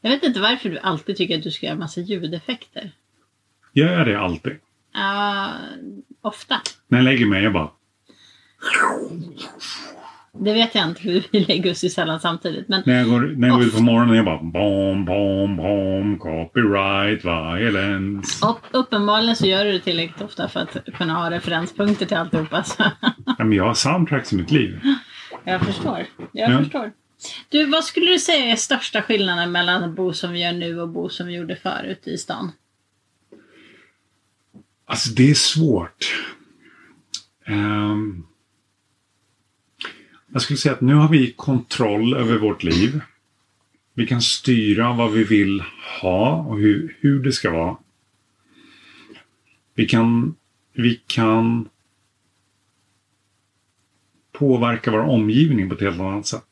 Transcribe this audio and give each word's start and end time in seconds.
Jag 0.00 0.10
vet 0.10 0.22
inte 0.22 0.40
varför 0.40 0.70
du 0.70 0.78
alltid 0.78 1.16
tycker 1.16 1.36
att 1.38 1.42
du 1.42 1.50
ska 1.50 1.66
göra 1.66 1.78
massa 1.78 2.00
ljudeffekter. 2.00 2.90
Gör 3.72 3.98
jag 3.98 4.06
det 4.06 4.20
alltid? 4.20 4.52
Ja, 4.92 5.50
ofta. 6.22 6.60
När 6.88 6.98
jag 6.98 7.04
lägger 7.04 7.26
mig, 7.26 7.42
jag 7.42 7.52
bara... 7.52 7.70
Det 10.32 10.52
vet 10.52 10.74
jag 10.74 10.88
inte, 10.88 11.02
för 11.02 11.22
vi 11.32 11.40
lägger 11.40 11.70
oss 11.70 11.84
ju 11.84 11.88
sällan 11.88 12.20
samtidigt. 12.20 12.68
Men 12.68 12.82
När 12.86 12.98
jag 12.98 13.08
går, 13.08 13.20
när 13.20 13.48
jag 13.48 13.56
går 13.56 13.66
ut 13.66 13.76
på 13.76 13.82
morgonen, 13.82 14.16
jag 14.16 14.24
bara... 14.24 14.42
Bom, 14.42 15.04
bom, 15.04 15.56
bom, 15.56 16.18
copyright, 16.18 17.24
violence. 17.24 18.46
upp, 18.46 18.60
uppenbarligen 18.70 19.36
så 19.36 19.46
gör 19.46 19.64
du 19.64 19.72
det 19.72 19.80
tillräckligt 19.80 20.22
ofta 20.22 20.48
för 20.48 20.60
att 20.60 20.76
kunna 20.94 21.14
ha 21.14 21.30
referenspunkter 21.30 22.06
till 22.06 22.16
alltihopa. 22.16 22.62
Så. 22.62 22.84
Ja, 23.26 23.44
men 23.44 23.52
jag 23.52 23.64
har 23.64 23.74
soundtracks 23.74 24.32
i 24.32 24.36
mitt 24.36 24.50
liv. 24.50 24.80
Jag 25.44 25.66
förstår. 25.66 26.06
Jag 26.32 26.50
Ja. 26.52 26.58
förstår. 26.58 26.92
Du, 27.48 27.66
vad 27.66 27.84
skulle 27.84 28.06
du 28.12 28.18
säga 28.18 28.44
är 28.52 28.56
största 28.56 29.02
skillnaden 29.02 29.52
mellan 29.52 29.84
att 29.84 29.96
bo 29.96 30.12
som 30.12 30.32
vi 30.32 30.42
gör 30.42 30.52
nu 30.52 30.80
och 30.80 30.88
bo 30.88 31.08
som 31.08 31.26
vi 31.26 31.34
gjorde 31.34 31.56
förut 31.56 32.06
i 32.06 32.18
stan? 32.18 32.52
Alltså 34.86 35.10
det 35.10 35.30
är 35.30 35.34
svårt. 35.34 36.14
Ehm, 37.46 38.26
jag 40.32 40.42
skulle 40.42 40.56
säga 40.56 40.74
att 40.74 40.80
nu 40.80 40.94
har 40.94 41.08
vi 41.08 41.32
kontroll 41.32 42.14
över 42.14 42.38
vårt 42.38 42.62
liv. 42.62 43.00
Vi 43.94 44.06
kan 44.06 44.22
styra 44.22 44.92
vad 44.92 45.12
vi 45.12 45.24
vill 45.24 45.62
ha 46.00 46.36
och 46.36 46.58
hur, 46.58 46.96
hur 47.00 47.22
det 47.22 47.32
ska 47.32 47.50
vara. 47.50 47.76
Vi 49.74 49.86
kan, 49.88 50.34
vi 50.72 51.00
kan 51.06 51.68
påverka 54.38 54.90
vår 54.90 54.98
omgivning 54.98 55.68
på 55.68 55.74
ett 55.74 55.80
helt 55.80 56.00
annat 56.00 56.26
sätt. 56.26 56.48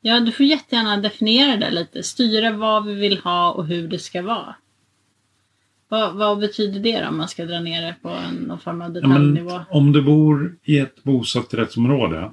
Ja, 0.00 0.20
du 0.20 0.32
får 0.32 0.46
jättegärna 0.46 0.96
definiera 0.96 1.56
det 1.56 1.70
lite. 1.70 2.02
Styra 2.02 2.52
vad 2.56 2.86
vi 2.86 2.94
vill 2.94 3.18
ha 3.18 3.52
och 3.52 3.66
hur 3.66 3.88
det 3.88 3.98
ska 3.98 4.22
vara. 4.22 4.54
Vad, 5.88 6.14
vad 6.16 6.38
betyder 6.38 6.80
det 6.80 7.00
då 7.00 7.08
om 7.08 7.16
man 7.16 7.28
ska 7.28 7.44
dra 7.44 7.60
ner 7.60 7.82
det 7.82 7.96
på 8.02 8.08
en, 8.08 8.34
någon 8.34 8.58
form 8.60 8.82
av 8.82 8.88
Ja, 8.94 9.00
detaljnivå? 9.00 9.60
om 9.70 9.92
du 9.92 10.02
bor 10.02 10.56
i 10.64 10.78
ett 10.78 11.02
bostadsrättsområde 11.04 12.30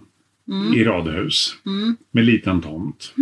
Mm. 0.47 0.73
i 0.73 0.83
radhus 0.83 1.55
Mm. 1.65 1.97
med 2.11 2.25
liten 2.25 2.61
tomt. 2.61 3.13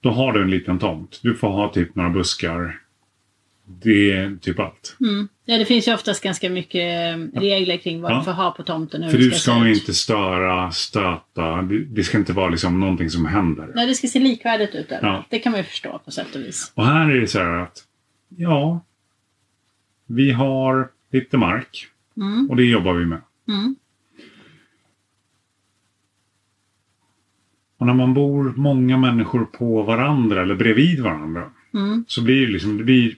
Då 0.00 0.10
har 0.10 0.32
du 0.32 0.42
en 0.42 0.50
liten 0.50 0.78
tomt. 0.78 1.20
Du 1.22 1.34
får 1.34 1.48
ha 1.48 1.72
typ 1.72 1.94
några 1.94 2.10
buskar. 2.10 2.80
Det 3.66 4.12
är 4.12 4.36
typ 4.36 4.58
allt. 4.60 4.96
Mm. 5.00 5.28
Ja, 5.44 5.58
det 5.58 5.64
finns 5.64 5.88
ju 5.88 5.94
oftast 5.94 6.22
ganska 6.22 6.50
mycket 6.50 7.14
eh, 7.34 7.40
regler 7.40 7.76
kring 7.76 8.00
vad 8.00 8.12
Ja. 8.12 8.18
du 8.18 8.24
får 8.24 8.32
ha 8.32 8.50
på 8.50 8.62
tomten 8.62 9.02
hur 9.02 9.10
För 9.10 9.18
du 9.18 9.30
ska 9.30 9.38
ska 9.38 9.68
inte 9.68 9.94
störa, 9.94 10.70
stöta. 10.72 11.62
Det, 11.62 12.04
ska 12.04 12.18
inte 12.18 12.32
vara 12.32 12.48
liksom 12.48 12.80
någonting 12.80 13.10
som 13.10 13.26
händer. 13.26 13.72
Nej, 13.74 13.86
det 13.86 13.94
ska 13.94 14.06
se 14.08 14.18
likvärdigt 14.18 14.74
ut. 14.74 14.86
Ja. 15.02 15.24
Det 15.30 15.38
kan 15.38 15.52
man 15.52 15.60
ju 15.60 15.64
förstå 15.64 16.00
på 16.04 16.10
sätt 16.10 16.34
och 16.34 16.40
vis. 16.40 16.72
Och 16.74 16.86
här 16.86 17.10
är 17.10 17.20
det 17.20 17.26
så 17.26 17.38
här 17.38 17.58
att 17.62 17.84
ja, 18.36 18.80
vi 20.06 20.30
har 20.32 20.90
lite 21.12 21.36
mark 21.36 21.86
Mm. 22.16 22.50
och 22.50 22.56
det 22.56 22.64
jobbar 22.64 22.92
vi 22.92 23.06
med. 23.06 23.20
Mm. 23.48 23.76
Och 27.78 27.86
när 27.86 27.94
man 27.94 28.14
bor 28.14 28.52
många 28.56 28.96
människor 28.98 29.44
på 29.44 29.82
varandra 29.82 30.42
eller 30.42 30.54
bredvid 30.54 31.00
varandra 31.00 31.50
Mm. 31.74 32.04
så 32.08 32.22
blir 32.22 32.46
det 32.46 32.52
liksom, 32.52 32.78
det 32.78 32.84
blir 32.84 33.16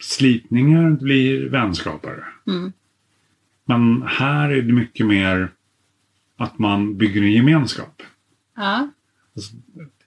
slitningar, 0.00 0.90
blir 0.90 1.48
vänskaper. 1.48 2.24
Mm. 2.46 2.72
Men 3.64 4.02
här 4.06 4.50
är 4.50 4.62
det 4.62 4.72
mycket 4.72 5.06
mer 5.06 5.50
att 6.36 6.58
man 6.58 6.96
bygger 6.96 7.22
en 7.22 7.32
gemenskap. 7.32 8.02
Ja. 8.56 8.88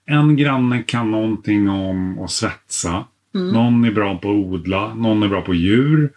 En 0.04 0.36
granne 0.36 0.82
kan 0.82 1.10
någonting 1.10 1.68
om 1.68 2.18
att 2.18 2.30
svetsa. 2.30 3.04
Mm. 3.34 3.48
Någon 3.48 3.84
är 3.84 3.92
bra 3.92 4.18
på 4.18 4.30
att 4.30 4.36
odla. 4.36 4.94
Någon 4.94 5.22
är 5.22 5.28
bra 5.28 5.42
på 5.42 5.54
djur. 5.54 6.12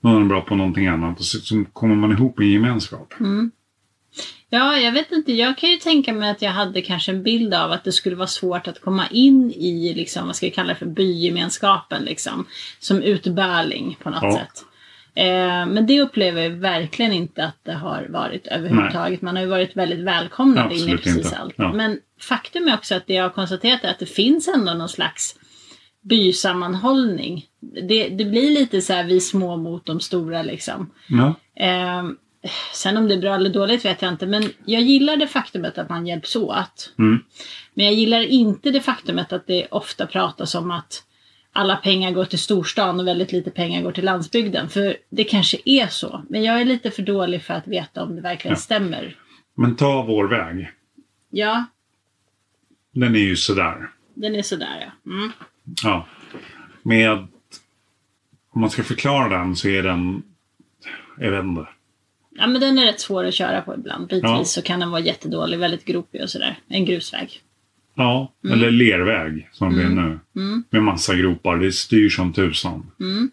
Någon 0.00 0.22
är 0.22 0.26
bra 0.26 0.40
på 0.40 0.54
någonting 0.54 0.86
annat. 0.86 1.18
Och 1.18 1.24
så, 1.24 1.38
så 1.38 1.64
kommer 1.72 1.94
man 1.94 2.12
ihop 2.12 2.40
i 2.40 2.44
en 2.44 2.50
gemenskap. 2.50 3.14
Mm. 3.20 3.50
Ja, 4.50 4.76
jag 4.78 4.92
vet 4.92 5.12
inte. 5.12 5.32
Jag 5.32 5.58
kan 5.58 5.70
ju 5.70 5.76
tänka 5.76 6.12
mig 6.12 6.30
att 6.30 6.42
jag 6.42 6.50
hade 6.50 6.82
kanske 6.82 7.12
en 7.12 7.22
bild 7.22 7.54
av 7.54 7.72
att 7.72 7.84
det 7.84 7.92
skulle 7.92 8.16
vara 8.16 8.26
svårt 8.26 8.68
att 8.68 8.80
komma 8.80 9.04
in 9.10 9.52
i, 9.52 9.94
liksom, 9.96 10.26
vad 10.26 10.36
ska 10.36 10.46
vi 10.46 10.52
kalla 10.52 10.68
det 10.68 10.74
för, 10.78 10.86
bygemenskapen. 10.86 12.02
Liksom, 12.02 12.46
som 12.78 13.02
utbärling 13.02 13.96
på 14.02 14.10
något 14.10 14.22
Ja. 14.22 14.32
sätt. 14.32 14.64
Eh, 15.14 15.66
men 15.66 15.86
det 15.86 16.00
upplever 16.00 16.42
jag 16.42 16.50
verkligen 16.50 17.12
inte 17.12 17.44
att 17.44 17.58
det 17.64 17.72
har 17.72 18.06
varit 18.10 18.46
överhuvudtaget. 18.46 19.22
Man 19.22 19.36
har 19.36 19.42
ju 19.42 19.48
varit 19.48 19.76
väldigt 19.76 20.00
välkomnad 20.04 20.72
in 20.72 20.88
i 20.88 20.96
precis 20.96 21.16
inte. 21.16 21.36
allt. 21.38 21.54
Ja. 21.56 21.72
Men 21.72 21.98
faktum 22.20 22.68
är 22.68 22.74
också 22.74 22.94
att 22.94 23.06
det 23.06 23.14
jag 23.14 23.22
har 23.22 23.30
konstaterat 23.30 23.84
är 23.84 23.90
att 23.90 23.98
det 23.98 24.06
finns 24.06 24.48
ändå 24.48 24.74
någon 24.74 24.88
slags 24.88 25.34
bysammanhållning. 26.02 27.44
Det, 27.88 28.08
det 28.08 28.24
blir 28.24 28.50
lite 28.50 28.80
så 28.80 28.92
här 28.92 29.04
vi 29.04 29.20
små 29.20 29.56
mot 29.56 29.86
de 29.86 30.00
stora 30.00 30.42
liksom. 30.42 30.90
Ja. 31.08 31.34
Eh, 31.64 32.02
sen 32.74 32.96
om 32.96 33.08
det 33.08 33.14
är 33.14 33.18
bra 33.20 33.34
eller 33.34 33.50
dåligt 33.50 33.84
vet 33.84 34.02
jag 34.02 34.12
inte. 34.12 34.26
Men 34.26 34.50
jag 34.64 34.82
gillar 34.82 35.16
det 35.16 35.26
faktumet 35.26 35.78
att 35.78 35.88
man 35.88 36.06
hjälps 36.06 36.36
åt. 36.36 36.94
Mm. 36.98 37.18
Men 37.74 37.84
jag 37.86 37.94
gillar 37.94 38.20
inte 38.22 38.70
det 38.70 38.80
faktumet 38.80 39.32
att 39.32 39.46
det 39.46 39.66
ofta 39.70 40.06
pratas 40.06 40.54
om 40.54 40.70
att 40.70 41.02
alla 41.52 41.76
pengar 41.76 42.10
går 42.12 42.24
till 42.24 42.38
storstan 42.38 43.00
och 43.00 43.06
väldigt 43.06 43.32
lite 43.32 43.50
pengar 43.50 43.82
går 43.82 43.92
till 43.92 44.04
landsbygden. 44.04 44.68
För 44.68 44.96
det 45.10 45.24
kanske 45.24 45.58
är 45.64 45.86
så. 45.86 46.22
Men 46.28 46.42
jag 46.42 46.60
är 46.60 46.64
lite 46.64 46.90
för 46.90 47.02
dålig 47.02 47.42
för 47.42 47.54
att 47.54 47.68
veta 47.68 48.02
om 48.02 48.16
det 48.16 48.22
verkligen 48.22 48.52
Ja. 48.54 48.60
stämmer. 48.60 49.16
Men 49.54 49.76
ta 49.76 50.02
vår 50.02 50.28
väg. 50.28 50.70
Ja, 51.30 51.64
Den 52.92 53.14
är 53.14 53.18
ju 53.20 53.36
sådär. 53.36 53.90
den 54.14 54.34
är 54.34 54.42
sådär 54.42 54.92
ja. 55.04 55.10
Mm. 55.12 55.32
Ja. 55.82 56.06
Med... 56.82 57.26
Om 58.50 58.60
man 58.60 58.70
ska 58.70 58.82
förklara 58.82 59.38
den 59.38 59.56
så 59.56 59.68
är 59.68 59.82
den... 59.82 60.22
Jag 61.18 61.30
vet 61.30 61.44
inte. 61.44 61.66
Ja 62.38 62.46
men 62.46 62.60
den 62.60 62.78
är 62.78 62.84
rätt 62.84 63.00
svår 63.00 63.24
att 63.24 63.34
köra 63.34 63.60
på 63.62 63.74
ibland. 63.74 64.08
Bitvis 64.08 64.22
Ja. 64.22 64.44
så 64.44 64.62
kan 64.62 64.80
den 64.80 64.90
vara 64.90 65.00
jättedålig, 65.00 65.58
väldigt 65.58 65.84
gropig 65.84 66.22
och 66.22 66.30
sådär. 66.30 66.58
En 66.68 66.84
grusväg. 66.84 67.40
Ja, 67.94 68.32
eller 68.50 68.70
lerväg 68.70 69.48
som 69.52 69.76
det 69.76 69.82
är 69.82 69.88
nu. 69.88 70.18
Mm. 70.36 70.64
Med 70.70 70.82
massa 70.82 71.14
gropar. 71.14 71.56
Det 71.56 71.72
styr 71.72 72.08
som 72.08 72.32
tusan. 72.32 72.90
Mm. 73.00 73.30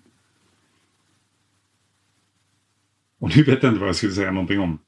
Och 3.20 3.36
nu 3.38 3.44
vet 3.44 3.64
jag 3.64 3.72
inte 3.72 3.80
vad 3.80 3.90
jag 3.90 3.96
skulle 3.96 4.14
säga 4.14 4.32
någonting 4.32 4.60
om. 4.60 4.80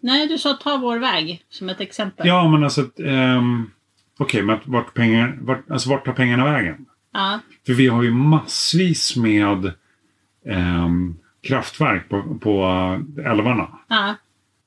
Nej, 0.00 0.28
du 0.28 0.38
sa 0.38 0.52
ta 0.54 0.76
vår 0.76 0.98
väg 0.98 1.44
som 1.48 1.68
ett 1.68 1.80
exempel. 1.80 2.26
Ja, 2.26 2.50
men 2.50 2.64
alltså... 2.64 2.90
Um, 2.96 3.70
Okej, 4.18 4.42
men 4.42 4.58
vart, 4.64 4.94
pengar, 4.94 5.38
vart, 5.40 5.70
alltså, 5.70 5.90
vart 5.90 6.04
tar 6.04 6.12
pengarna 6.12 6.44
vägen? 6.44 6.86
Ja. 7.12 7.40
För 7.66 7.72
vi 7.72 7.86
har 7.86 8.02
ju 8.02 8.10
massvis 8.10 9.16
med 9.16 9.72
ehm, 10.46 11.16
kraftverk 11.46 12.08
på, 12.08 12.38
på 12.40 12.62
eh, 13.18 13.30
älvarna 13.30 13.78
Ja. 13.88 14.14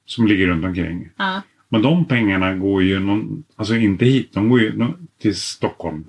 som 0.05 0.27
ligger 0.27 0.47
runt 0.47 0.65
omkring. 0.65 1.09
Ja. 1.17 1.41
Men 1.69 1.81
de 1.81 2.05
pengarna 2.05 2.53
går 2.55 2.83
ju 2.83 2.99
någon, 2.99 3.43
alltså 3.55 3.75
inte 3.75 4.05
hit, 4.05 4.33
de 4.33 4.49
går 4.49 4.59
ju 4.61 4.93
till 5.21 5.35
Stockholm. 5.35 6.05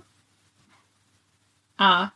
Ja. 1.79 2.09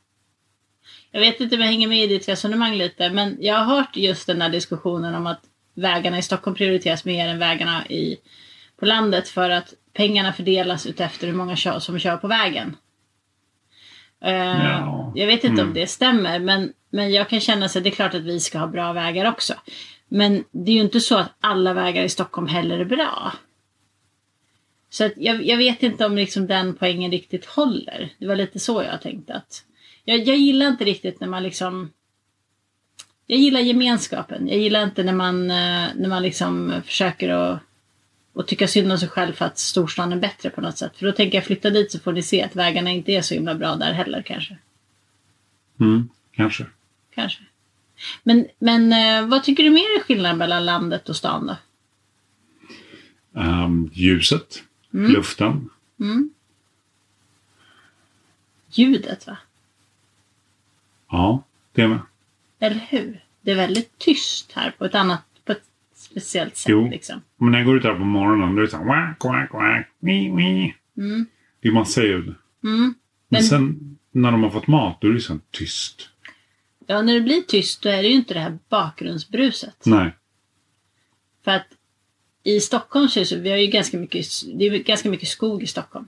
Jag 1.10 1.20
vet 1.20 1.40
inte 1.40 1.54
om 1.56 1.60
jag 1.62 1.68
hänger 1.68 1.88
med 1.88 1.98
i 2.04 2.06
ditt 2.06 2.28
resonemang 2.28 2.74
lite, 2.74 3.10
men 3.10 3.36
jag 3.40 3.54
har 3.58 3.76
hört 3.76 3.96
just 3.96 4.26
den 4.26 4.38
där 4.38 4.48
diskussionen 4.48 5.14
om 5.14 5.26
att 5.26 5.40
vägarna 5.74 6.18
i 6.18 6.22
Stockholm 6.22 6.56
prioriteras 6.56 7.04
mer 7.04 7.28
än 7.28 7.38
vägarna 7.38 7.86
i, 7.86 8.16
på 8.76 8.86
landet 8.86 9.28
för 9.28 9.50
att 9.50 9.74
pengarna 9.92 10.32
fördelas 10.32 10.86
utefter 10.86 11.26
hur 11.26 11.34
många 11.34 11.56
kör, 11.56 11.78
som 11.78 11.98
kör 11.98 12.16
på 12.16 12.28
vägen. 12.28 12.76
Eh, 14.24 14.32
Ja. 14.64 15.12
Jag 15.14 15.26
vet 15.26 15.44
inte 15.44 15.62
om 15.62 15.68
Mm. 15.68 15.80
det 15.80 15.86
stämmer, 15.86 16.38
men, 16.38 16.72
men 16.94 17.12
jag 17.12 17.28
kan 17.28 17.40
känna 17.40 17.68
så 17.68 17.78
att 17.78 17.84
det 17.84 17.90
är 17.90 17.94
klart 17.94 18.14
att 18.14 18.22
vi 18.22 18.40
ska 18.40 18.58
ha 18.58 18.66
bra 18.66 18.92
vägar 18.92 19.28
också. 19.30 19.54
Men 20.08 20.44
det 20.50 20.70
är 20.70 20.74
ju 20.74 20.80
inte 20.80 21.00
så 21.00 21.18
att 21.18 21.32
alla 21.40 21.74
vägar 21.74 22.04
i 22.04 22.08
Stockholm 22.08 22.46
heller 22.46 22.78
är 22.78 22.84
bra. 22.84 23.32
Så 24.90 25.04
att 25.04 25.12
jag, 25.16 25.46
jag 25.46 25.56
vet 25.56 25.82
inte 25.82 26.06
om 26.06 26.16
liksom 26.16 26.46
den 26.46 26.74
poängen 26.74 27.10
riktigt 27.10 27.44
håller. 27.44 28.12
Det 28.18 28.26
var 28.26 28.36
lite 28.36 28.58
så 28.58 28.82
jag 28.82 29.02
tänkte 29.02 29.34
att 29.34 29.64
jag, 30.04 30.18
jag 30.18 30.36
gillar 30.36 30.68
inte 30.68 30.84
riktigt 30.84 31.20
när 31.20 31.28
man 31.28 31.42
liksom 31.42 31.90
jag 33.26 33.38
gillar 33.38 33.60
gemenskapen. 33.60 34.48
Jag 34.48 34.58
gillar 34.58 34.82
inte 34.82 35.02
när 35.02 35.12
man, 35.12 35.50
eh, 35.50 35.88
när 35.94 36.08
man 36.08 36.22
liksom 36.22 36.82
försöker 36.84 37.28
att, 37.28 37.60
att 38.34 38.46
tycka 38.46 38.68
synd 38.68 38.92
om 38.92 38.98
sig 38.98 39.08
själv 39.08 39.32
för 39.32 39.44
att 39.44 39.58
storstan 39.58 40.12
är 40.12 40.16
bättre 40.16 40.50
på 40.50 40.60
något 40.60 40.78
sätt. 40.78 40.96
För 40.96 41.06
då 41.06 41.12
tänker 41.12 41.38
jag 41.38 41.44
flytta 41.44 41.70
dit 41.70 41.92
så 41.92 41.98
får 41.98 42.12
ni 42.12 42.22
se 42.22 42.42
att 42.42 42.56
vägarna 42.56 42.90
inte 42.90 43.12
är 43.12 43.22
så 43.22 43.34
himla 43.34 43.54
bra 43.54 43.76
där 43.76 43.92
heller 43.92 44.22
kanske. 44.22 44.56
Mm, 45.80 46.08
kanske. 46.32 46.66
Kanske. 47.14 47.42
Men, 48.22 48.46
men 48.58 48.92
eh, 48.92 49.28
vad 49.28 49.44
tycker 49.44 49.62
du 49.62 49.70
mer 49.70 49.80
är 49.98 50.02
skillnaden 50.02 50.38
mellan 50.38 50.64
landet 50.64 51.08
och 51.08 51.16
stan 51.16 51.46
då? 51.46 51.56
Ehm, 53.40 53.90
ljuset, 53.92 54.62
Mm. 54.94 55.12
luften. 55.12 55.70
Mm. 56.00 56.30
Ljudet 58.70 59.26
va? 59.26 59.36
Ja, 61.10 61.42
det 61.72 61.88
med. 61.88 61.98
Eller 62.58 62.86
hur? 62.88 63.24
Det 63.40 63.50
är 63.50 63.54
väldigt 63.56 63.98
tyst 63.98 64.52
här 64.52 64.70
på 64.78 64.84
ett 64.84 64.94
annat, 64.94 65.22
på 65.44 65.52
ett 65.52 65.62
speciellt 65.94 66.56
sätt. 66.56 66.70
Jo. 66.70 66.88
Liksom. 66.90 67.22
Men 67.36 67.50
när 67.52 67.58
jag 67.58 67.66
går 67.66 67.76
ut 67.76 67.84
här 67.84 67.94
på 67.94 68.04
morgonen 68.04 68.54
då 68.54 68.60
är 68.62 68.64
det 68.64 68.70
så 68.70 68.76
här... 68.76 68.84
Quack, 68.84 69.18
quack, 69.20 69.50
quack, 69.50 69.88
mi, 69.98 70.30
mi. 70.32 70.74
Mm. 70.96 71.26
Det 71.60 71.68
är 71.68 71.72
massa 71.72 72.02
ljud. 72.02 72.24
Mm. 72.24 72.34
Men, 72.64 72.94
Men- 73.28 73.42
sen 73.42 73.98
när 74.12 74.32
de 74.32 74.42
har 74.42 74.50
fått 74.50 74.66
mat 74.66 75.00
då 75.00 75.08
är 75.08 75.12
det 75.12 75.20
så 75.20 75.32
här 75.32 75.40
tyst. 75.50 76.08
Ja, 76.86 77.02
när 77.02 77.14
det 77.14 77.20
blir 77.20 77.42
tyst 77.42 77.82
då 77.82 77.88
är 77.88 78.02
det 78.02 78.08
ju 78.08 78.14
inte 78.14 78.34
det 78.34 78.40
här 78.40 78.58
bakgrundsbruset. 78.68 79.82
Nej. 79.84 80.10
För 81.44 81.50
att 81.50 81.66
i 82.42 82.60
Stockholm 82.60 83.08
så 83.08 83.18
är 83.18 83.22
det 83.22 83.26
så, 83.26 83.38
vi 83.38 83.50
har 83.50 83.56
ju 83.56 83.66
ganska 83.66 83.96
mycket, 83.96 84.26
det 84.54 84.66
är 84.66 84.78
ganska 84.78 85.08
mycket 85.08 85.28
skog 85.28 85.62
i 85.62 85.66
Stockholm. 85.66 86.06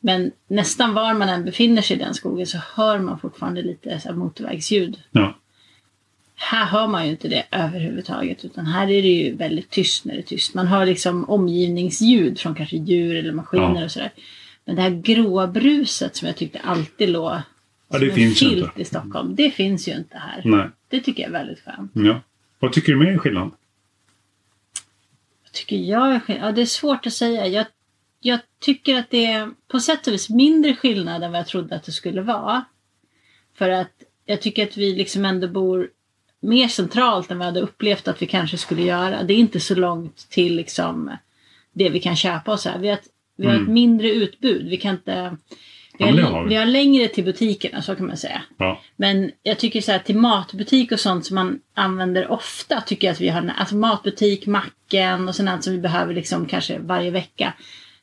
Men 0.00 0.32
nästan 0.48 0.94
var 0.94 1.14
man 1.14 1.28
än 1.28 1.44
befinner 1.44 1.82
sig 1.82 1.96
i 1.96 2.00
den 2.00 2.14
skogen 2.14 2.46
så 2.46 2.58
hör 2.74 2.98
man 2.98 3.18
fortfarande 3.18 3.62
lite 3.62 4.00
så 4.00 4.08
här 4.08 4.14
motorvägsljud. 4.14 5.02
Ja. 5.10 5.38
Här 6.34 6.64
hör 6.64 6.86
man 6.86 7.04
ju 7.04 7.10
inte 7.10 7.28
det 7.28 7.46
överhuvudtaget 7.50 8.44
utan 8.44 8.66
här 8.66 8.90
är 8.90 9.02
det 9.02 9.08
ju 9.08 9.34
väldigt 9.34 9.70
tyst 9.70 10.04
när 10.04 10.14
det 10.14 10.20
är 10.20 10.22
tyst. 10.22 10.54
Man 10.54 10.66
hör 10.66 10.86
liksom 10.86 11.24
omgivningsljud 11.30 12.40
från 12.40 12.54
kanske 12.54 12.76
djur 12.76 13.16
eller 13.16 13.32
maskiner 13.32 13.74
Ja. 13.78 13.84
och 13.84 13.90
sådär. 13.90 14.12
Men 14.64 14.76
det 14.76 14.82
här 14.82 14.90
gråa 14.90 15.46
bruset 15.46 16.16
som 16.16 16.26
jag 16.26 16.36
tyckte 16.36 16.58
alltid 16.58 17.08
låg 17.08 17.32
Ja, 17.88 17.98
som 17.98 18.00
det 18.00 18.08
en 18.10 18.14
finns 18.14 18.42
ju 18.42 18.48
filt 18.48 18.78
i 18.78 18.84
Stockholm. 18.84 19.34
Det 19.34 19.50
finns 19.50 19.88
ju 19.88 19.92
inte 19.92 20.18
här. 20.18 20.42
Nej. 20.44 20.68
Det 20.88 21.00
tycker 21.00 21.22
jag 21.22 21.28
är 21.28 21.32
väldigt 21.32 21.60
skönt. 21.64 21.92
Ja. 21.94 22.20
Vad 22.58 22.72
tycker 22.72 22.92
du 22.92 22.98
mer 22.98 23.12
är 23.12 23.18
skillnad? 23.18 23.50
Vad 25.42 25.52
tycker 25.52 25.76
jag 25.76 26.14
är 26.14 26.20
skillnad? 26.20 26.48
Ja, 26.48 26.52
det 26.52 26.60
är 26.62 26.66
svårt 26.66 27.06
att 27.06 27.12
säga. 27.12 27.46
Jag, 27.46 27.66
jag 28.20 28.40
tycker 28.60 28.98
att 28.98 29.10
det 29.10 29.26
är 29.26 29.50
på 29.68 29.80
sätt 29.80 30.06
och 30.06 30.12
vis 30.12 30.30
mindre 30.30 30.74
skillnad 30.74 31.22
än 31.22 31.30
vad 31.32 31.38
jag 31.40 31.46
trodde 31.46 31.76
att 31.76 31.84
det 31.84 31.92
skulle 31.92 32.20
vara. 32.22 32.64
För 33.54 33.68
att 33.68 34.02
jag 34.24 34.40
tycker 34.42 34.66
att 34.66 34.76
vi 34.76 34.94
liksom 34.94 35.24
ändå 35.24 35.48
bor 35.48 35.90
mer 36.40 36.68
centralt 36.68 37.30
än 37.30 37.38
vad 37.38 37.46
jag 37.46 37.52
hade 37.52 37.60
upplevt 37.60 38.08
att 38.08 38.22
vi 38.22 38.26
kanske 38.26 38.58
skulle 38.58 38.82
göra. 38.82 39.22
Det 39.22 39.34
är 39.34 39.38
inte 39.38 39.60
så 39.60 39.74
långt 39.74 40.16
till 40.30 40.56
liksom 40.56 41.10
det 41.72 41.88
vi 41.88 42.00
kan 42.00 42.16
köpa 42.16 42.56
så 42.56 42.68
här. 42.68 42.78
Vi 42.78 42.88
har 42.88 42.94
ett, 42.94 43.08
vi 43.36 43.46
har 43.46 43.54
ett 43.54 43.60
Mm. 43.60 43.72
mindre 43.74 44.10
utbud. 44.10 44.68
Vi 44.68 44.76
kan 44.76 44.94
inte... 44.94 45.36
Vi 45.98 46.04
Ja, 46.04 46.10
har, 46.10 46.16
det 46.16 46.22
har 46.22 46.42
vi. 46.42 46.48
vi 46.48 46.54
har 46.54 46.66
längre 46.66 47.08
till 47.08 47.24
butikerna, 47.24 47.82
så 47.82 47.94
kan 47.96 48.06
man 48.06 48.16
säga. 48.16 48.42
Ja. 48.58 48.80
Men 48.96 49.30
jag 49.42 49.58
tycker 49.58 49.80
så 49.80 49.92
här 49.92 49.98
till 49.98 50.16
matbutik 50.16 50.92
och 50.92 51.00
sånt 51.00 51.26
som 51.26 51.34
man 51.34 51.60
använder 51.74 52.30
ofta 52.30 52.80
tycker 52.80 53.06
jag 53.06 53.12
att 53.14 53.20
vi 53.20 53.28
har, 53.28 53.52
alltså 53.56 53.76
matbutik, 53.76 54.46
macken 54.46 55.28
och 55.28 55.34
sånt 55.34 55.48
här 55.48 55.60
som 55.60 55.72
vi 55.72 55.78
behöver 55.78 56.14
liksom 56.14 56.46
kanske 56.46 56.78
varje 56.78 57.10
vecka. 57.10 57.52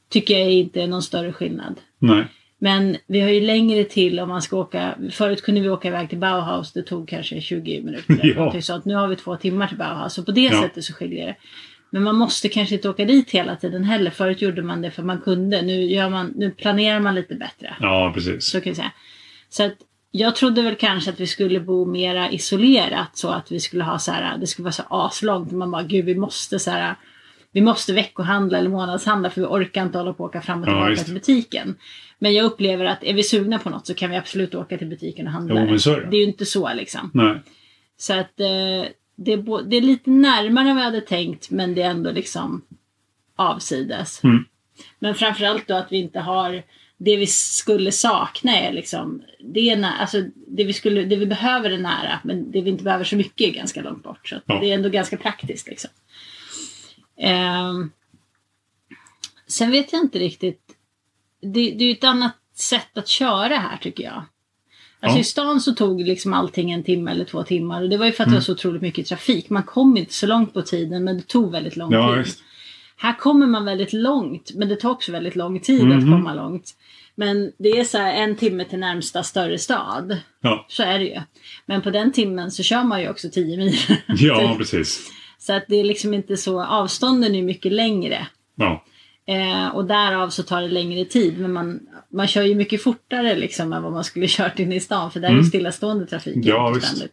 Tycker 0.09 0.39
jag 0.39 0.51
inte 0.51 0.81
är 0.81 0.87
någon 0.87 1.01
större 1.01 1.33
skillnad. 1.33 1.75
Nej. 1.99 2.25
Men 2.59 2.97
vi 3.07 3.21
har 3.21 3.29
ju 3.29 3.41
längre 3.41 3.83
till 3.83 4.19
om 4.19 4.29
man 4.29 4.41
ska 4.41 4.57
åka, 4.57 4.95
förut 5.11 5.41
kunde 5.41 5.61
vi 5.61 5.69
åka 5.69 5.87
iväg 5.87 6.09
till 6.09 6.17
Bauhaus, 6.17 6.73
det 6.73 6.81
tog 6.83 7.07
kanske 7.07 7.41
20 7.41 7.81
minuter. 7.81 8.19
Ja. 8.35 8.61
sånt. 8.61 8.85
Nu 8.85 8.95
har 8.95 9.07
vi 9.07 9.15
två 9.15 9.35
timmar 9.35 9.67
till 9.67 9.77
Bauhaus, 9.77 10.13
så 10.13 10.23
på 10.23 10.31
det 10.31 10.41
Ja. 10.41 10.61
sättet 10.61 10.83
så 10.83 10.93
skiljer 10.93 11.25
det. 11.27 11.35
Men 11.89 12.03
man 12.03 12.15
måste 12.15 12.49
kanske 12.49 12.75
inte 12.75 12.89
åka 12.89 13.05
dit 13.05 13.31
hela 13.31 13.55
tiden 13.55 13.83
heller. 13.83 14.11
Förut 14.11 14.41
gjorde 14.41 14.61
man 14.61 14.81
det 14.81 14.91
för 14.91 15.03
man 15.03 15.21
kunde. 15.21 15.61
Nu, 15.61 15.83
gör 15.83 16.09
man, 16.09 16.33
nu 16.35 16.51
planerar 16.51 16.99
man 16.99 17.15
lite 17.15 17.35
bättre. 17.35 17.75
Ja, 17.79 18.11
precis. 18.15 18.45
Så 18.45 18.61
kan 18.61 18.71
vi 18.71 18.75
säga. 18.75 18.91
Så 19.49 19.63
att 19.63 19.73
jag 20.11 20.35
trodde 20.35 20.61
väl 20.61 20.75
kanske 20.75 21.09
att 21.11 21.19
vi 21.19 21.27
skulle 21.27 21.59
bo 21.59 21.85
mera 21.85 22.31
isolerat 22.31 23.17
så 23.17 23.29
att 23.29 23.51
vi 23.51 23.59
skulle 23.59 23.83
ha 23.83 23.99
så 23.99 24.11
här, 24.11 24.37
det 24.37 24.47
skulle 24.47 24.63
vara 24.63 24.71
så 24.71 24.83
aslångt. 24.89 25.51
Man 25.51 25.71
bara, 25.71 25.83
gud 25.83 26.05
vi 26.05 26.15
måste 26.15 26.59
så 26.59 26.71
här, 26.71 26.95
vi 27.51 27.61
måste 27.61 27.93
veckohandla 27.93 28.57
eller 28.57 28.69
månadshandla 28.69 29.29
för 29.29 29.41
vi 29.41 29.47
orkar 29.47 29.83
inte 29.83 29.97
hålla 29.97 30.13
på 30.13 30.23
och 30.23 30.29
åka 30.29 30.41
fram 30.41 30.61
och 30.61 30.67
Ja, 30.67 30.71
tillbaka 30.71 30.89
visst. 30.89 31.05
till 31.05 31.13
butiken. 31.13 31.75
Men 32.19 32.33
jag 32.33 32.45
upplever 32.45 32.85
att 32.85 33.03
är 33.03 33.13
vi 33.13 33.23
sugna 33.23 33.59
på 33.59 33.69
något 33.69 33.87
så 33.87 33.93
kan 33.93 34.09
vi 34.11 34.17
absolut 34.17 34.55
åka 34.55 34.77
till 34.77 34.87
butiken 34.87 35.27
och 35.27 35.33
handla. 35.33 35.59
Jo, 35.61 35.65
men 35.65 35.79
så 35.79 35.91
är 35.91 36.01
det. 36.01 36.07
det 36.09 36.17
är 36.17 36.21
ju 36.21 36.25
inte 36.27 36.45
så 36.45 36.73
liksom. 36.73 37.11
Nej. 37.13 37.41
Så 37.97 38.13
att 38.13 38.39
eh, 38.39 38.89
det, 39.15 39.33
är 39.33 39.63
det 39.69 39.77
är 39.77 39.81
lite 39.81 40.09
närmare 40.09 40.69
än 40.69 40.75
vad 40.75 40.85
jag 40.85 40.91
hade 40.91 41.01
tänkt 41.01 41.49
men 41.49 41.75
det 41.75 41.81
är 41.81 41.89
ändå 41.89 42.11
liksom 42.11 42.61
avsides. 43.35 44.23
Mm. 44.23 44.45
Men 44.99 45.15
framförallt 45.15 45.67
då 45.67 45.75
att 45.75 45.91
vi 45.91 45.97
inte 45.97 46.19
har 46.19 46.63
det 46.97 47.17
vi 47.17 47.27
skulle 47.27 47.91
sakna 47.91 48.57
är 48.57 48.73
liksom 48.73 49.23
det, 49.39 49.69
är 49.69 49.83
alltså 49.83 50.23
det, 50.47 50.63
vi 50.63 50.73
skulle, 50.73 51.05
det 51.05 51.15
vi 51.15 51.25
behöver 51.25 51.71
är 51.71 51.77
nära 51.77 52.19
men 52.23 52.51
det 52.51 52.61
vi 52.61 52.69
inte 52.69 52.83
behöver 52.83 53.03
så 53.03 53.15
mycket 53.15 53.47
är 53.47 53.53
ganska 53.53 53.81
långt 53.81 54.03
bort. 54.03 54.27
Så 54.27 54.35
Ja. 54.45 54.59
det 54.59 54.71
är 54.71 54.75
ändå 54.75 54.89
ganska 54.89 55.17
praktiskt. 55.17 55.67
Liksom. 55.67 55.89
Ehm, 57.17 57.91
sen 59.47 59.71
vet 59.71 59.93
jag 59.93 60.01
inte 60.01 60.19
riktigt. 60.19 60.61
Det, 61.41 61.71
det 61.71 61.83
är 61.83 61.87
ju 61.87 61.91
ett 61.91 62.03
annat 62.03 62.35
sätt 62.55 62.97
att 62.97 63.07
köra 63.07 63.57
här 63.57 63.77
tycker 63.77 64.03
jag. 64.03 64.23
Alltså 65.05 65.17
Ja. 65.17 65.21
i 65.21 65.23
stan 65.23 65.61
så 65.61 65.73
tog 65.73 66.01
liksom 66.01 66.33
allting 66.33 66.71
en 66.71 66.83
timme 66.83 67.11
eller 67.11 67.25
två 67.25 67.43
timmar 67.43 67.81
och 67.83 67.89
det 67.89 67.97
var 67.97 68.05
ju 68.05 68.11
för 68.11 68.23
att 68.23 68.27
Mm. 68.27 68.33
det 68.33 68.39
var 68.39 68.43
så 68.45 68.51
otroligt 68.51 68.81
mycket 68.81 69.07
trafik. 69.07 69.49
Man 69.49 69.63
kom 69.63 69.97
inte 69.97 70.13
så 70.13 70.27
långt 70.27 70.53
på 70.53 70.61
tiden 70.61 71.03
men 71.03 71.17
det 71.17 71.27
tog 71.27 71.51
väldigt 71.51 71.75
lång 71.75 71.91
Ja, 71.93 72.09
tid. 72.09 72.17
visst. 72.23 72.39
Här 72.97 73.13
kommer 73.17 73.47
man 73.47 73.65
väldigt 73.65 73.93
långt 73.93 74.51
men 74.55 74.69
det 74.69 74.75
tar 74.75 74.89
också 74.89 75.11
väldigt 75.11 75.35
lång 75.35 75.59
tid 75.59 75.81
att 75.81 75.87
Mhm. 76.03 76.11
komma 76.11 76.33
långt. 76.33 76.71
Men 77.15 77.51
det 77.57 77.69
är 77.69 77.83
så 77.83 77.97
här 77.97 78.13
en 78.13 78.35
timme 78.35 78.65
till 78.65 78.79
närmsta 78.79 79.23
större 79.23 79.57
stad. 79.57 80.17
Ja. 80.41 80.65
Så 80.69 80.83
är 80.83 80.99
det 80.99 81.05
ju. 81.05 81.21
Men 81.65 81.81
på 81.81 81.89
den 81.89 82.11
timmen 82.11 82.51
så 82.51 82.63
kör 82.63 82.83
man 82.83 83.01
ju 83.01 83.09
också 83.09 83.29
10 83.29 83.57
mil. 83.57 83.75
Ja, 84.07 84.55
precis. 84.57 85.11
så 85.39 85.53
att 85.53 85.65
det 85.67 85.75
är 85.75 85.83
liksom 85.83 86.13
inte 86.13 86.37
så, 86.37 86.63
avstånden 86.63 87.35
är 87.35 87.41
mycket 87.41 87.71
längre. 87.71 88.27
Ja. 88.55 88.83
Eh, 89.27 89.67
och 89.67 89.85
därav 89.85 90.29
så 90.29 90.43
tar 90.43 90.61
det 90.61 90.67
längre 90.67 91.05
tid. 91.05 91.39
Men 91.39 91.53
man, 91.53 91.79
man 92.13 92.27
kör 92.27 92.43
ju 92.43 92.55
mycket 92.55 92.83
fortare 92.83 93.35
liksom 93.35 93.73
än 93.73 93.83
vad 93.83 93.91
man 93.93 94.03
skulle 94.03 94.25
kört 94.29 94.59
in 94.59 94.71
i 94.73 94.79
stan. 94.79 95.11
För 95.11 95.19
där 95.19 95.27
är 95.27 95.31
Mm. 95.31 95.43
ju 95.43 95.49
stillastående 95.49 96.05
trafik. 96.05 96.35
Ja, 96.45 96.69
visst. 96.75 97.05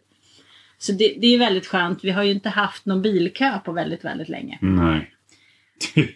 Så 0.77 0.91
det, 0.91 1.15
det 1.21 1.27
är 1.27 1.39
väldigt 1.39 1.67
skönt. 1.67 2.03
Vi 2.03 2.11
har 2.11 2.23
ju 2.23 2.31
inte 2.31 2.49
haft 2.49 2.85
någon 2.85 3.01
bilkö 3.01 3.59
på 3.65 3.71
väldigt, 3.71 4.05
väldigt 4.05 4.29
länge. 4.29 4.57
Nej. 4.61 5.11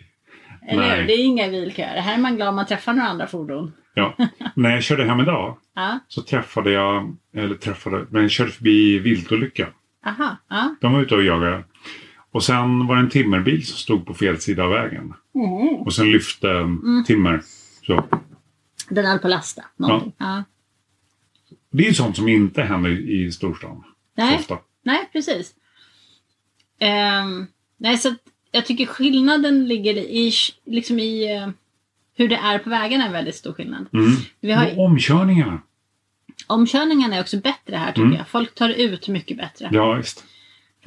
Eller 0.69 0.81
Nej. 0.87 1.05
Det 1.07 1.13
är 1.13 1.25
inga 1.25 1.47
bilköer. 1.47 2.01
Här 2.01 2.13
är 2.13 2.17
man 2.17 2.35
glad 2.35 2.49
om 2.49 2.55
man 2.55 2.65
träffar 2.65 2.93
några 2.93 3.09
andra 3.09 3.27
fordon. 3.27 3.73
ja. 3.93 4.15
När 4.55 4.69
jag 4.69 4.83
körde 4.83 5.05
hem 5.05 5.19
idag 5.19 5.57
Ja, 5.75 5.99
så 6.07 6.21
träffade 6.21 6.71
jag, 6.71 7.17
eller 7.35 7.55
träffade, 7.55 8.05
men 8.09 8.21
jag 8.21 8.31
körde 8.31 8.51
förbi 8.51 8.99
viltolycka. 8.99 9.67
aha. 10.05 10.37
Ja. 10.49 10.75
De 10.81 10.93
var 10.93 11.01
ute 11.01 11.15
och 11.15 11.23
jagade. 11.23 11.63
Och 12.37 12.43
sen 12.43 12.87
var 12.87 12.95
det 12.95 13.01
en 13.01 13.09
timmerbil 13.09 13.67
som 13.67 13.77
stod 13.77 14.05
på 14.05 14.13
fel 14.13 14.39
sida 14.41 14.63
av 14.63 14.69
vägen. 14.69 15.13
Mm. 15.35 15.75
Och 15.75 15.93
sen 15.93 16.11
lyfte 16.11 16.49
Mm. 16.49 17.03
timmer. 17.07 17.41
Så. 17.87 18.03
Den 18.89 19.05
höll 19.05 19.19
på 19.19 19.27
att 19.27 19.31
lasta. 19.31 19.63
Någonting. 19.77 20.11
Ja. 20.17 20.43
Det 21.71 21.83
är 21.83 21.87
ju 21.87 21.93
sånt 21.93 22.15
som 22.15 22.27
inte 22.27 22.61
händer 22.61 22.89
i 23.09 23.31
storstan. 23.31 23.83
Nej, 24.17 24.35
ofta. 24.35 24.57
nej, 24.83 25.09
precis. 25.13 25.53
Ehm, 26.79 27.47
nej, 27.77 27.97
så 27.97 28.15
jag 28.51 28.65
tycker 28.65 28.85
skillnaden 28.85 29.67
ligger 29.67 29.93
i, 29.97 30.31
liksom 30.65 30.99
i 30.99 31.35
eh, 31.35 31.49
hur 32.15 32.27
det 32.27 32.35
är 32.35 32.59
på 32.59 32.69
vägarna 32.69 33.03
är 33.03 33.07
en 33.07 33.13
väldigt 33.13 33.35
stor 33.35 33.53
skillnad. 33.53 33.85
Mm. 33.93 34.11
Vi 34.39 34.51
har, 34.51 34.71
Och 34.77 34.85
omkörningarna. 34.85 35.61
omkörningarna 36.47 37.15
är 37.15 37.21
också 37.21 37.37
bättre 37.37 37.75
här 37.75 37.87
tycker 37.91 38.01
Mm. 38.01 38.17
jag. 38.17 38.27
Folk 38.27 38.55
tar 38.55 38.69
ut 38.69 39.07
mycket 39.07 39.37
bättre 39.37 39.69
Ja, 39.71 39.93
visst. 39.93 40.23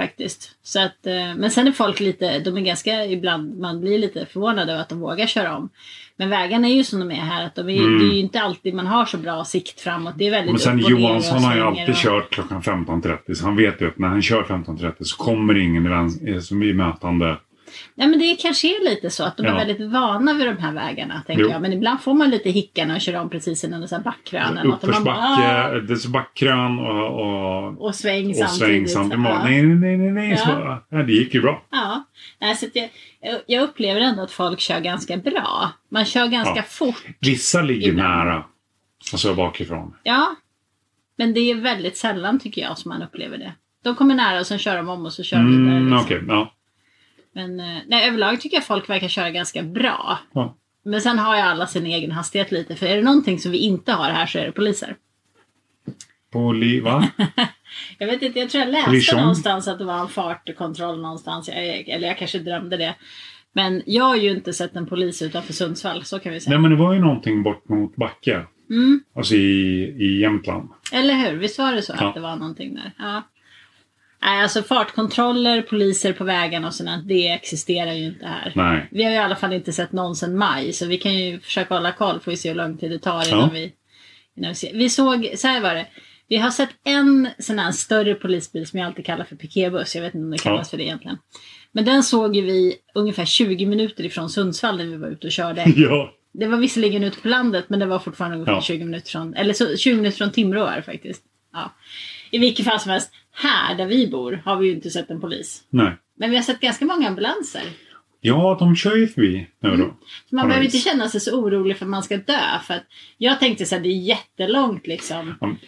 Faktiskt. 0.01 0.51
Så 0.63 0.81
att, 0.81 1.07
eh, 1.07 1.35
men 1.37 1.51
sen 1.51 1.67
är 1.67 1.73
folk 1.73 2.01
lite, 2.01 2.39
de 2.39 2.57
är 2.57 2.61
ganska 2.61 3.05
ibland, 3.05 3.59
man 3.59 3.81
blir 3.81 3.99
lite 3.99 4.27
förvånad 4.27 4.71
över 4.71 4.81
att 4.81 4.89
de 4.89 5.01
vågar 5.01 5.27
köra 5.27 5.57
om. 5.57 5.69
Men 6.17 6.31
vägarna 6.31 6.69
är 6.69 6.73
ju 6.75 6.85
som 6.85 7.01
de 7.01 7.11
är 7.11 7.15
här, 7.15 7.47
att 7.47 7.55
de 7.55 7.69
är, 7.69 7.81
Mm. 7.81 7.99
det 7.99 8.05
är 8.05 8.13
ju 8.15 8.21
inte 8.21 8.41
alltid 8.41 8.75
man 8.75 8.87
har 8.87 9.05
så 9.05 9.17
bra 9.19 9.45
sikt 9.45 9.81
framåt. 9.81 10.15
Det 10.17 10.27
är 10.27 10.31
väldigt 10.31 10.53
Men 10.53 10.59
sen 10.61 10.79
Johansson 10.79 11.43
har 11.45 11.55
ju 11.57 11.61
alltid 11.63 11.89
och- 11.89 11.95
kört 11.97 12.31
klockan 12.31 12.63
15.30. 12.63 13.35
Så 13.35 13.45
han 13.45 13.57
vet 13.57 13.81
ju 13.81 13.89
att 13.89 13.99
när 13.99 14.09
han 14.09 14.23
kör 14.23 14.43
15.30 14.43 15.05
så 15.05 15.17
kommer 15.17 15.57
ingen 15.59 15.87
eh, 15.87 16.39
som 16.41 16.63
är 16.63 16.75
mötande. 16.75 17.37
Nej 17.95 18.09
men 18.09 18.19
det 18.19 18.37
kanske 18.41 18.69
är 18.69 18.85
lite 18.85 19.11
så 19.11 19.25
att 19.25 19.37
de 19.37 19.47
är 19.47 19.51
Ja. 19.51 19.57
väldigt 19.57 19.81
vana 19.93 20.35
vid 20.35 20.47
de 20.47 20.57
här 20.59 20.73
vägarna. 20.73 21.23
Tänker 21.27 21.43
Jo. 21.43 21.51
jag. 21.51 21.63
Men 21.63 21.73
ibland 21.73 22.01
får 22.01 22.15
man 22.15 22.31
lite 22.31 22.51
hicka 22.51 22.83
när 22.85 22.89
man 22.95 23.01
kör 23.01 23.17
om 23.21 23.31
precis 23.31 23.65
innan 23.65 23.83
en 23.83 24.03
backkrön. 24.03 24.59
och 24.59 24.65
bara, 24.67 24.75
Uppförsbacke, 24.77 25.11
"Ah!" 25.21 25.69
är 25.71 26.09
backkrön 26.09 26.79
och, 26.79 27.21
och, 27.21 27.81
Och 27.87 27.95
sväng 27.95 28.31
och 28.31 28.37
samtidigt. 28.37 28.91
sväng. 28.91 29.11
Ja. 29.11 29.45
Nej, 29.45 29.63
nej, 29.63 29.97
nej, 29.99 30.11
nej. 30.11 30.31
Ja. 30.31 30.37
Så, 30.37 30.79
ja, 30.97 31.03
det 31.03 31.13
gick 31.13 31.35
ju 31.35 31.43
bra. 31.43 31.63
Ja. 31.71 32.05
Nej, 32.41 32.57
så 32.57 32.67
att 32.67 32.77
jag, 32.77 32.89
jag 33.47 33.63
upplever 33.63 34.01
ändå 34.01 34.23
att 34.23 34.31
folk 34.33 34.61
kör 34.61 34.81
ganska 34.81 35.17
bra. 35.17 35.71
Man 35.91 36.05
kör 36.05 36.27
ganska 36.27 36.57
Ja. 36.57 36.63
fort. 36.63 37.05
Vissa 37.21 37.63
ligger 37.63 37.89
Ibland. 37.89 38.09
nära. 38.27 38.45
Alltså 39.13 39.35
bakifrån. 39.35 39.95
Ja. 40.03 40.37
Men 41.19 41.35
det 41.35 41.41
är 41.41 41.55
väldigt 41.55 41.97
sällan 41.97 42.39
tycker 42.39 42.63
jag 42.63 42.79
som 42.79 42.89
man 42.89 43.03
upplever 43.03 43.39
det. 43.39 43.53
De 43.85 43.95
kommer 43.95 44.15
nära 44.15 44.41
och 44.41 44.47
sen 44.47 44.59
kör 44.59 44.77
de 44.77 44.89
om 44.89 45.07
och 45.07 45.13
så 45.13 45.23
kör 45.23 45.37
de 45.37 45.47
vidare. 45.47 45.77
Mm, 45.77 45.93
Liksom. 45.93 46.05
Okej, 46.07 46.23
ja. 46.29 46.53
Men 47.35 47.61
eh, 47.61 47.79
nej, 47.87 48.09
överlag 48.09 48.41
tycker 48.41 48.57
jag 48.57 48.67
folk 48.67 48.91
verkar 48.91 49.09
köra 49.09 49.31
ganska 49.31 49.63
bra. 49.63 50.19
Ja. 50.33 50.57
Men 50.85 51.01
sen 51.01 51.19
har 51.19 51.37
ju 51.37 51.43
alla 51.43 51.67
sin 51.67 51.87
egen 51.87 52.11
hastighet 52.11 52.53
lite. 52.53 52.77
För 52.77 52.87
är 52.87 52.97
det 52.97 53.03
någonting 53.03 53.39
som 53.39 53.53
vi 53.53 53.59
inte 53.59 53.93
har 53.93 54.11
här 54.11 54.27
så 54.27 54.39
är 54.39 54.47
det 54.47 54.53
poliser. 54.53 54.97
Poli, 56.33 56.81
va? 56.81 57.09
Jag 57.99 58.07
vet 58.07 58.23
inte, 58.23 58.39
jag 58.39 58.51
tror 58.51 58.65
jag 58.65 58.71
läste 58.73 58.91
Polishon. 58.91 59.21
någonstans 59.21 59.69
att 59.69 59.79
det 59.79 59.85
var 59.85 59.99
en 60.01 60.09
fartkontroll 60.09 61.01
någonstans. 61.01 61.49
Jag, 61.49 61.59
eller 61.89 62.09
jag 62.09 62.19
kanske 62.19 62.39
drömde 62.39 62.77
det. 62.77 62.95
Men 63.53 63.83
jag 63.87 64.05
har 64.05 64.17
ju 64.17 64.31
inte 64.31 64.53
sett 64.53 64.77
en 64.77 64.87
polis 64.87 65.23
utanför 65.23 65.53
Sundsvall, 65.53 66.05
så 66.05 66.19
kan 66.19 66.33
vi 66.33 66.41
säga. 66.41 66.51
Nej, 66.51 66.63
men 66.63 66.71
det 66.71 66.77
var 66.85 66.93
ju 66.95 67.01
någonting 67.01 67.43
bort 67.43 67.69
mot 67.69 67.97
Backe. 67.97 68.47
Mm, 68.71 69.01
Alltså 69.15 69.35
i, 69.35 69.83
i 69.99 70.21
Jämtland. 70.21 70.69
eller 70.93 71.15
hur? 71.15 71.37
Visst 71.39 71.59
var 71.59 71.73
det 71.73 71.83
så 71.83 71.95
Ja. 71.99 72.09
att 72.09 72.15
det 72.15 72.21
var 72.21 72.37
någonting 72.37 72.75
där? 72.75 72.93
Ja. 72.99 73.23
Nej, 74.23 74.43
alltså 74.43 74.63
fartkontroller, 74.63 75.63
poliser 75.63 76.13
på 76.13 76.25
vägarna 76.25 76.67
och 76.67 76.75
sådant, 76.75 77.09
det 77.09 77.29
existerar 77.29 77.93
ju 77.93 78.05
inte 78.07 78.27
här. 78.27 78.53
Nej. 78.57 78.89
Vi 78.91 79.03
har 79.05 79.11
ju 79.11 79.17
i 79.17 79.21
alla 79.21 79.37
fall 79.37 79.53
inte 79.53 79.73
sett 79.73 79.93
någon 79.93 80.17
sedan 80.17 80.37
maj, 80.39 80.73
så 80.73 80.87
vi 80.87 80.99
kan 80.99 81.15
ju 81.19 81.41
försöka 81.41 81.75
hålla 81.75 81.93
koll 81.93 82.21
får 82.21 82.31
vi 82.31 82.37
se 82.37 82.49
hur 82.49 82.57
lång 82.57 82.79
tid 82.79 82.91
det 82.91 82.99
tar 82.99 83.29
innan, 83.29 83.41
Ja. 83.41 83.51
vi, 83.53 83.73
innan 84.37 84.49
vi 84.51 84.55
ser. 84.55 84.75
Vi 84.75 84.91
såg, 84.91 85.31
så 85.37 85.47
här 85.49 85.61
var 85.61 85.75
det. 85.75 85.87
Vi 86.29 86.37
har 86.37 86.51
sett 86.51 86.71
en 86.85 87.29
sån 87.39 87.59
här 87.59 87.73
större 87.73 88.15
polisbil 88.15 88.67
som 88.67 88.79
jag 88.79 88.87
alltid 88.87 89.07
kallar 89.07 89.25
för 89.25 89.37
piketbuss. 89.37 89.95
Jag 89.95 90.03
vet 90.03 90.15
inte 90.15 90.25
om 90.25 90.31
det 90.31 90.39
kallas 90.39 90.67
Ja. 90.67 90.71
för 90.71 90.77
det 90.77 90.85
egentligen. 90.85 91.19
Men 91.73 91.85
den 91.85 92.03
såg 92.03 92.37
ju 92.37 92.43
vi 92.43 92.75
ungefär 92.95 93.25
20 93.25 93.67
minuter 93.67 94.05
ifrån 94.05 94.31
Sundsvall 94.31 94.77
när 94.77 94.85
vi 94.85 94.97
var 94.97 95.09
ute 95.09 95.27
och 95.27 95.33
körde. 95.33 95.65
Ja. 95.77 96.15
Det 96.33 96.47
var 96.47 96.59
visserligen 96.59 97.05
ute 97.05 97.21
på 97.21 97.29
landet 97.29 97.65
men 97.69 97.79
det 97.79 97.87
var 97.87 97.99
fortfarande 97.99 98.37
ungefär 98.37 98.53
Ja. 98.53 98.61
20 98.63 98.85
minuter 98.85 99.11
från, 99.11 99.35
eller 99.35 99.55
så, 99.55 99.77
20 99.77 99.97
minuter 99.97 100.17
från 100.17 100.33
Timrå 100.33 100.65
är 100.65 100.81
faktiskt. 100.83 101.23
Ja. 101.53 101.75
I 102.31 102.39
vilket 102.39 102.65
fall 102.67 102.81
som 102.81 102.91
helst, 102.91 103.11
här 103.41 103.75
där 103.75 103.87
vi 103.87 104.07
bor 104.09 104.43
har 104.45 104.57
vi 104.57 104.67
ju 104.67 104.73
inte 104.75 104.91
sett 104.91 105.11
en 105.11 105.21
polis. 105.21 105.63
Nej. 105.71 105.93
Men 106.15 106.31
vi 106.31 106.37
har 106.37 106.43
sett 106.43 106.61
ganska 106.61 106.85
många 106.85 107.09
ambulanser. 107.09 107.63
Ja, 108.21 108.57
de 108.59 108.77
kör 108.77 108.97
ju 108.97 109.09
förbi 109.09 109.47
nu 109.61 109.71
då. 109.71 109.77
Så 109.77 110.35
man 110.35 110.45
Ja, 110.45 110.47
behöver 110.47 110.65
inte 110.65 110.79
känna 110.79 111.09
sig 111.09 111.21
så 111.21 111.41
orolig 111.41 111.77
för 111.77 111.85
att 111.85 111.91
man 111.91 112.03
ska 112.03 112.17
dö. 112.17 112.59
För 112.65 112.75
att 112.75 112.83
jag 113.19 113.41
tänkte 113.41 113.65
så 113.65 113.75
här, 113.75 113.83
det 113.83 113.89
är 113.89 114.01
jättelångt 114.03 114.87
liksom. 114.87 115.35
Om, 115.41 115.59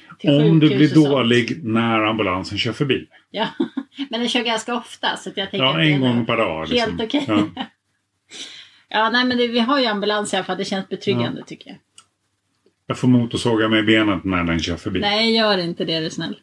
du 0.60 0.76
blir 0.76 0.94
dålig 0.94 1.64
när 1.64 2.00
ambulansen 2.00 2.58
kör 2.58 2.72
förbi. 2.72 3.06
Ja. 3.30 3.48
Men 4.10 4.20
den 4.20 4.28
kör 4.28 4.42
ganska 4.42 4.74
ofta 4.74 5.16
så 5.16 5.30
jag 5.34 5.50
tänker 5.50 5.66
Ja, 5.66 5.80
en 5.82 6.00
gång 6.00 6.26
per 6.26 6.36
dag. 6.36 6.68
Liksom. 6.68 6.90
Helt 6.90 7.02
okej. 7.02 7.24
Ja. 7.28 7.64
Ja, 8.94 9.10
nej 9.10 9.24
men 9.24 9.38
det, 9.38 9.48
vi 9.48 9.58
har 9.58 9.80
ju 9.80 9.86
ambulans 9.86 10.32
i 10.32 10.36
alla 10.36 10.44
fall. 10.44 10.58
Det 10.58 10.64
känns 10.64 10.88
betryggande 10.88 11.44
tycker 11.46 11.70
jag. 11.70 11.78
Jag 12.86 12.98
får 12.98 13.08
motorsåga 13.08 13.68
mig 13.68 13.80
i 13.80 13.82
benet 13.82 14.24
när 14.24 14.44
den 14.44 14.60
kör 14.60 14.76
förbi. 14.76 15.00
Nej, 15.00 15.36
gör 15.36 15.58
inte 15.58 15.84
det 15.84 15.94
är 15.94 16.02
du 16.02 16.10
snäll. 16.10 16.36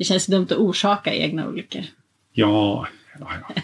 Det 0.00 0.04
känns 0.04 0.26
dumt 0.26 0.46
att 0.50 0.56
orsaka 0.56 1.14
egna 1.14 1.48
olyckor. 1.48 1.82
Ja, 2.32 2.86
ja, 3.20 3.26
ja. 3.48 3.62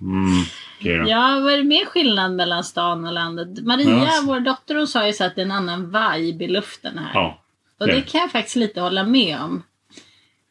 Mm, 0.00 0.42
då. 0.80 1.10
Ja, 1.10 1.40
vad 1.40 1.52
är 1.52 1.56
det 1.56 1.64
mer 1.64 1.84
skillnad 1.84 2.32
mellan 2.32 2.64
stan 2.64 3.04
och 3.04 3.12
landet? 3.12 3.64
Maria, 3.66 3.88
Ja. 4.04 4.22
vår 4.26 4.40
dotter, 4.40 4.74
hon 4.74 4.86
sa 4.88 5.06
ju 5.06 5.12
så 5.12 5.24
att 5.24 5.34
det 5.34 5.40
är 5.40 5.44
en 5.44 5.50
annan 5.52 5.84
vibe 5.86 6.44
i 6.44 6.48
luften 6.48 6.98
här. 6.98 7.10
Ja. 7.14 7.42
och 7.80 7.86
det 7.86 8.00
kan 8.02 8.20
jag 8.20 8.30
faktiskt 8.32 8.56
lite 8.56 8.80
hålla 8.80 9.04
med 9.04 9.38
om. 9.40 9.62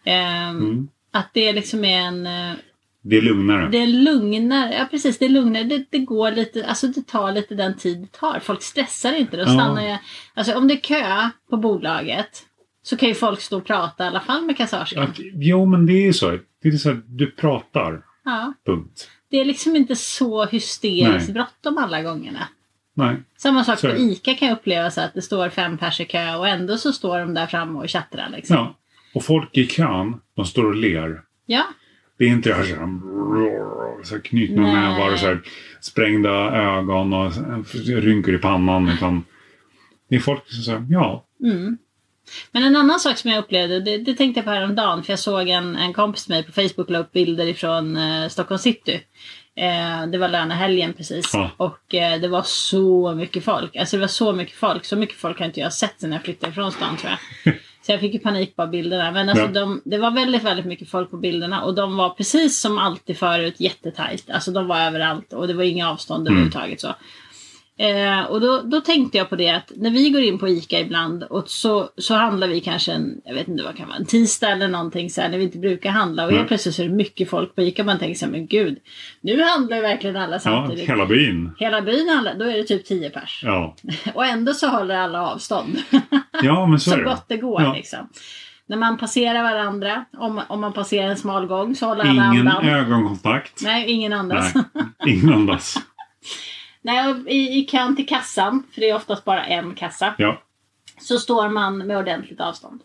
Ehm, 0.03 0.57
Mm. 0.57 0.87
Att 1.11 1.29
det 1.33 1.53
liksom 1.53 1.85
är 1.85 1.99
en... 1.99 2.25
eh, 2.27 2.53
Det 3.01 3.15
är 3.17 3.21
lugnare. 3.21 3.67
Det 3.71 3.77
är 3.77 3.87
lugnare, 3.87 4.73
ja 4.73 4.87
precis, 4.91 5.17
det 5.19 5.25
är 5.25 5.29
lugnare. 5.29 5.63
Det, 5.63 5.85
det 5.89 5.99
går 5.99 6.31
lite, 6.31 6.65
alltså 6.65 6.87
det 6.87 7.07
tar 7.07 7.31
lite 7.31 7.55
den 7.55 7.77
tid 7.77 7.97
det 8.01 8.11
tar. 8.19 8.39
Folk 8.39 8.61
stressar 8.63 9.13
inte. 9.13 9.37
Då 9.37 9.43
stannar 9.45 9.81
jag, 9.81 9.97
alltså 10.33 10.53
om 10.57 10.67
det 10.67 10.73
är 10.73 10.81
kö 10.81 11.29
på 11.49 11.57
bolaget 11.57 12.43
så 12.85 12.97
kan 12.97 13.09
ju 13.09 13.15
folk 13.15 13.41
stå 13.41 13.57
och 13.57 13.65
prata 13.65 14.03
i 14.03 14.07
alla 14.07 14.19
fall 14.19 14.45
med 14.45 14.57
kassörskan. 14.57 15.03
Att, 15.03 15.19
jo, 15.19 15.65
men 15.65 15.85
det 15.85 15.93
är 15.93 16.01
ju 16.01 16.13
så. 16.13 16.37
Det 16.61 16.67
är 16.67 16.71
så 16.71 16.89
att 16.91 17.17
du 17.17 17.31
pratar. 17.31 18.01
Ja, 18.23 18.53
Punkt. 18.65 19.09
det 19.29 19.39
är 19.39 19.45
liksom 19.45 19.75
inte 19.75 19.95
så 19.95 20.45
hysteriskt 20.45 21.33
bråttom 21.33 21.77
alla 21.77 22.01
gångerna. 22.01 22.47
Nej. 22.93 23.15
Samma 23.37 23.63
sak 23.63 23.79
Så 23.79 23.89
på. 23.89 23.95
ICA 23.95 24.33
kan 24.33 24.47
jag 24.47 24.57
uppleva 24.57 24.91
så 24.91 25.01
att 25.01 25.13
det 25.13 25.21
står 25.21 25.49
fem 25.49 25.77
pers 25.77 25.99
i 25.99 26.05
kö 26.05 26.35
och 26.35 26.47
ändå 26.47 26.77
så 26.77 26.93
står 26.93 27.19
de 27.19 27.33
där 27.33 27.47
framme 27.47 27.79
och 27.79 27.89
tjattrar. 27.89 28.29
Liksom. 28.29 28.55
Ja. 28.55 28.75
Och 29.13 29.23
folk 29.25 29.57
i 29.57 29.67
kön, 29.67 30.21
de 30.35 30.45
står 30.45 30.65
och 30.65 30.75
ler. 30.75 31.21
Ja. 31.45 31.63
Det 32.17 32.23
är 32.23 32.29
inte 32.29 32.49
det 32.49 32.55
här 32.55 32.63
så 32.63 32.75
här, 32.75 34.03
så 34.03 34.15
här 34.15 34.21
knutna 34.21 34.61
nävar 34.61 35.13
och 35.13 35.19
så 35.19 35.25
här 35.25 35.41
sprängda 35.81 36.29
ögon 36.51 37.13
och 37.13 37.31
rynkor 37.87 38.35
i 38.35 38.37
pannan. 38.37 38.89
Utan 38.89 39.23
det 40.09 40.15
är 40.15 40.19
folk 40.19 40.47
som 40.47 40.63
säger 40.63 40.85
ja. 40.89 41.25
Mm. 41.43 41.77
Men 42.51 42.63
en 42.63 42.75
annan 42.75 42.99
sak 42.99 43.17
som 43.17 43.31
jag 43.31 43.39
upplevde, 43.39 43.79
det, 43.79 43.97
det 43.97 44.13
tänkte 44.13 44.39
jag 44.39 44.45
på 44.45 44.51
häromdagen, 44.51 45.03
för 45.03 45.11
jag 45.11 45.19
såg 45.19 45.49
en, 45.49 45.75
en 45.75 45.93
kompis 45.93 46.27
med 46.29 46.35
mig 46.35 46.43
på 46.43 46.51
Facebook 46.51 46.89
la 46.89 46.99
upp 46.99 47.11
bilder 47.11 47.45
ifrån 47.45 47.97
eh, 47.97 48.27
Stockholm 48.29 48.59
city. 48.59 49.01
Eh, 49.57 50.07
det 50.11 50.17
var 50.17 50.27
lönehelgen 50.27 50.93
precis. 50.93 51.29
Ja. 51.33 51.51
Och 51.57 51.95
eh, 51.95 52.21
det 52.21 52.27
var 52.27 52.43
så 52.45 53.13
mycket 53.15 53.43
folk. 53.45 53.75
Alltså 53.75 53.95
det 53.97 54.01
var 54.01 54.07
så 54.07 54.33
mycket 54.33 54.55
folk. 54.55 54.85
Så 54.85 54.95
mycket 54.95 55.17
folk 55.17 55.39
har 55.39 55.45
inte 55.45 55.59
jag 55.59 55.73
sett 55.73 55.93
sen 55.97 56.11
jag 56.11 56.23
flyttade 56.23 56.51
ifrån 56.51 56.71
stan 56.71 56.97
tror 56.97 57.11
jag. 57.43 57.53
Så 57.85 57.91
jag 57.91 57.99
fick 57.99 58.13
ju 58.13 58.19
panik 58.19 58.55
på 58.55 58.67
bilderna. 58.67 59.11
Men 59.11 59.29
alltså 59.29 59.45
Ja. 59.45 59.51
de, 59.51 59.81
det 59.85 59.97
var 59.97 60.11
väldigt, 60.11 60.43
väldigt 60.43 60.65
mycket 60.65 60.89
folk 60.89 61.11
på 61.11 61.17
bilderna. 61.17 61.61
Och 61.63 61.75
de 61.75 61.97
var 61.97 62.09
precis 62.09 62.59
som 62.59 62.77
alltid 62.79 63.17
förut 63.17 63.55
jättetajt. 63.57 64.29
Alltså 64.29 64.51
de 64.51 64.67
var 64.67 64.79
överallt 64.79 65.33
och 65.33 65.47
det 65.47 65.53
var 65.53 65.63
inga 65.63 65.91
avstånd 65.91 66.21
Mm. 66.27 66.33
överhuvudtaget 66.33 66.81
så. 66.81 66.95
Eh, 67.77 68.23
och 68.23 68.41
då, 68.41 68.61
då 68.61 68.81
tänkte 68.81 69.17
jag 69.17 69.29
på 69.29 69.35
det 69.35 69.49
att 69.49 69.71
när 69.75 69.89
vi 69.89 70.09
går 70.09 70.21
in 70.21 70.39
på 70.39 70.47
ICA 70.49 70.79
ibland 70.79 71.23
och 71.23 71.49
så, 71.49 71.89
så 71.97 72.13
handlar 72.15 72.47
vi 72.47 72.61
kanske 72.61 72.91
en, 72.91 73.21
jag 73.25 73.33
vet 73.33 73.47
inte 73.47 73.63
vad 73.63 73.77
kan 73.77 73.87
vara, 73.87 73.97
en 73.97 74.05
tisdag 74.05 74.49
eller 74.49 74.67
någonting 74.67 75.09
så 75.09 75.21
här 75.21 75.29
när 75.29 75.37
vi 75.37 75.43
inte 75.43 75.57
brukar 75.57 75.89
handla. 75.89 76.25
Och 76.25 76.31
helt 76.31 76.47
plötsligt 76.47 76.75
så 76.75 76.81
är 76.83 76.87
det 76.89 76.95
mycket 76.95 77.29
folk 77.29 77.55
på 77.55 77.61
ICA. 77.61 77.83
Man 77.83 77.99
tänker 77.99 78.15
så 78.19 78.25
här, 78.25 78.31
men 78.31 78.47
gud, 78.47 78.77
nu 79.21 79.41
handlar 79.43 79.75
ju 79.77 79.81
verkligen 79.81 80.15
alla 80.17 80.33
Ja, 80.35 80.39
samtidigt. 80.39 80.89
hela 80.89 81.05
byn. 81.05 81.51
Hela 81.57 81.81
byn 81.81 82.09
handlar, 82.09 82.35
då 82.35 82.45
är 82.45 82.57
det 82.57 82.63
typ 82.63 82.85
10 82.85 83.09
pers. 83.09 83.41
Ja, 83.43 83.75
Och 84.13 84.25
ändå 84.25 84.53
så 84.53 84.67
håller 84.67 84.95
alla 84.95 85.21
avstånd. 85.31 85.77
ja 86.41 86.65
men 86.65 86.79
så, 86.79 86.89
så 86.89 86.95
är 86.95 86.99
det. 86.99 87.03
gott 87.09 87.25
det 87.27 87.37
går 87.37 87.61
Ja. 87.61 87.73
liksom. 87.73 88.09
När 88.67 88.77
man 88.77 88.97
passerar 88.97 89.43
varandra, 89.43 90.05
om, 90.17 90.41
om 90.49 90.61
man 90.61 90.73
passerar 90.73 91.07
en 91.09 91.17
smal 91.17 91.45
gång 91.47 91.75
så 91.75 91.85
håller 91.85 92.01
alla 92.05 92.11
Ingen 92.33 92.47
andan. 92.47 92.69
ögonkontakt. 92.69 93.61
Nej, 93.63 93.91
ingen 93.91 94.13
andas. 94.13 94.53
Nej, 94.55 94.63
ingen 95.05 95.33
andas. 95.33 95.77
Nej, 96.85 97.09
och 97.11 97.27
i, 97.29 97.59
I 97.59 97.65
kön 97.71 97.95
till 97.95 98.07
kassan, 98.07 98.63
för 98.73 98.81
det 98.81 98.89
är 98.89 98.95
oftast 98.95 99.25
bara 99.25 99.45
en 99.45 99.75
kassa, 99.75 100.15
Ja. 100.17 100.41
så 101.01 101.19
står 101.19 101.49
man 101.49 101.77
med 101.77 101.97
ordentligt 101.97 102.39
avstånd. 102.41 102.81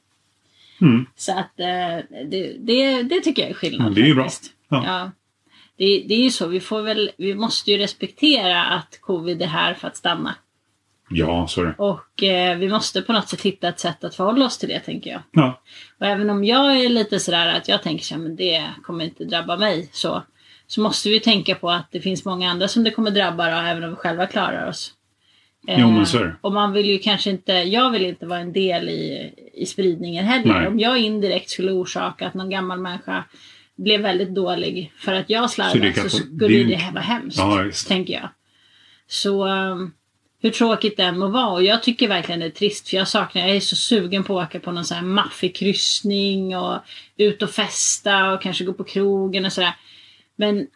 Mm. 0.80 1.06
Så 1.16 1.32
att 1.32 1.60
eh, 1.60 1.98
det, 2.30 2.56
det, 2.58 3.02
det 3.02 3.20
tycker 3.20 3.42
jag 3.42 3.50
är 3.50 3.54
skillnad. 3.54 3.90
Ja, 3.90 3.94
det 3.94 4.00
är 4.00 4.06
ju 4.06 4.14
bra. 4.14 4.28
Ja. 4.68 4.82
Ja. 4.86 5.10
Det, 5.76 6.04
det 6.08 6.14
är 6.14 6.22
ju 6.22 6.30
så, 6.30 6.46
vi, 6.46 6.60
får 6.60 6.82
väl, 6.82 7.10
vi 7.18 7.34
måste 7.34 7.70
ju 7.70 7.78
respektera 7.78 8.64
att 8.64 8.98
covid 9.00 9.42
är 9.42 9.46
här 9.46 9.74
för 9.74 9.88
att 9.88 9.96
stanna. 9.96 10.34
ja, 11.10 11.46
så 11.48 11.60
är 11.60 11.66
det. 11.66 11.74
Och 11.78 12.22
eh, 12.22 12.58
vi 12.58 12.68
måste 12.68 13.02
på 13.02 13.12
något 13.12 13.28
sätt 13.28 13.42
hitta 13.42 13.68
ett 13.68 13.80
sätt 13.80 14.04
att 14.04 14.14
förhålla 14.14 14.44
oss 14.46 14.58
till 14.58 14.68
det, 14.68 14.80
tänker 14.80 15.10
jag. 15.10 15.22
Ja. 15.32 15.60
Och 15.98 16.06
även 16.06 16.30
om 16.30 16.44
jag 16.44 16.76
är 16.80 16.88
lite 16.88 17.20
sådär 17.20 17.46
att 17.56 17.68
jag 17.68 17.82
tänker 17.82 18.04
så 18.04 18.14
här, 18.14 18.22
men 18.22 18.36
det 18.36 18.64
kommer 18.82 19.04
inte 19.04 19.24
drabba 19.24 19.56
mig 19.56 19.88
så. 19.92 20.22
Så 20.70 20.80
måste 20.80 21.08
vi 21.08 21.20
tänka 21.20 21.54
på 21.54 21.70
att 21.70 21.88
det 21.90 22.00
finns 22.00 22.24
många 22.24 22.50
andra 22.50 22.68
som 22.68 22.84
det 22.84 22.90
kommer 22.90 23.10
drabba 23.10 23.50
då, 23.50 23.56
även 23.56 23.84
om 23.84 23.90
vi 23.90 23.96
själva 23.96 24.26
klarar 24.26 24.68
oss. 24.68 24.92
Jo, 25.66 25.90
men 25.90 26.06
så 26.06 26.18
är 26.18 26.24
det. 26.24 26.36
Och 26.40 26.52
man 26.52 26.72
vill 26.72 26.86
ju 26.90 26.98
kanske 26.98 27.30
inte, 27.30 27.52
jag 27.52 27.90
vill 27.90 28.06
inte 28.06 28.26
vara 28.26 28.38
en 28.38 28.52
del 28.52 28.88
i, 28.88 29.32
i 29.54 29.66
spridningen 29.66 30.24
heller. 30.24 30.54
Nej. 30.54 30.66
Om 30.66 30.78
jag 30.78 30.98
indirekt 30.98 31.50
skulle 31.50 31.72
orsaka 31.72 32.26
att 32.26 32.34
någon 32.34 32.50
gammal 32.50 32.80
människa 32.80 33.24
blev 33.76 34.00
väldigt 34.00 34.34
dålig 34.34 34.92
för 34.98 35.14
att 35.14 35.30
jag 35.30 35.50
Så 35.50 35.54
slarvade 35.54 35.94
så, 35.94 36.00
få- 36.02 36.08
skulle 36.08 36.58
det 36.58 36.64
det, 36.64 36.90
vara 36.92 37.04
hemskt. 37.04 37.38
Ja, 37.38 37.64
tänker 37.88 38.14
jag. 38.14 38.28
Så 39.06 39.46
um, 39.46 39.92
hur 40.42 40.50
tråkigt 40.50 40.96
det 40.96 41.02
än 41.02 41.18
må 41.18 41.28
vara. 41.28 41.48
Och 41.48 41.62
jag 41.62 41.82
tycker 41.82 42.08
verkligen 42.08 42.40
det 42.40 42.46
är 42.46 42.50
trist 42.50 42.88
för 42.88 42.96
jag 42.96 43.08
saknar, 43.08 43.42
jag 43.46 43.56
är 43.56 43.60
så 43.60 43.76
sugen 43.76 44.24
på 44.24 44.40
att 44.40 44.48
åka 44.48 44.60
på 44.60 44.72
någon 44.72 44.84
sån 44.84 44.96
här 44.96 45.04
maffig 45.04 45.56
kryssning 45.56 46.56
och 46.56 46.78
ut 47.16 47.42
och 47.42 47.50
festa 47.50 48.32
och 48.32 48.42
kanske 48.42 48.64
gå 48.64 48.72
på 48.72 48.84
krogen 48.84 49.44
och 49.44 49.52
sådär. 49.52 49.72
Men, 50.40 50.66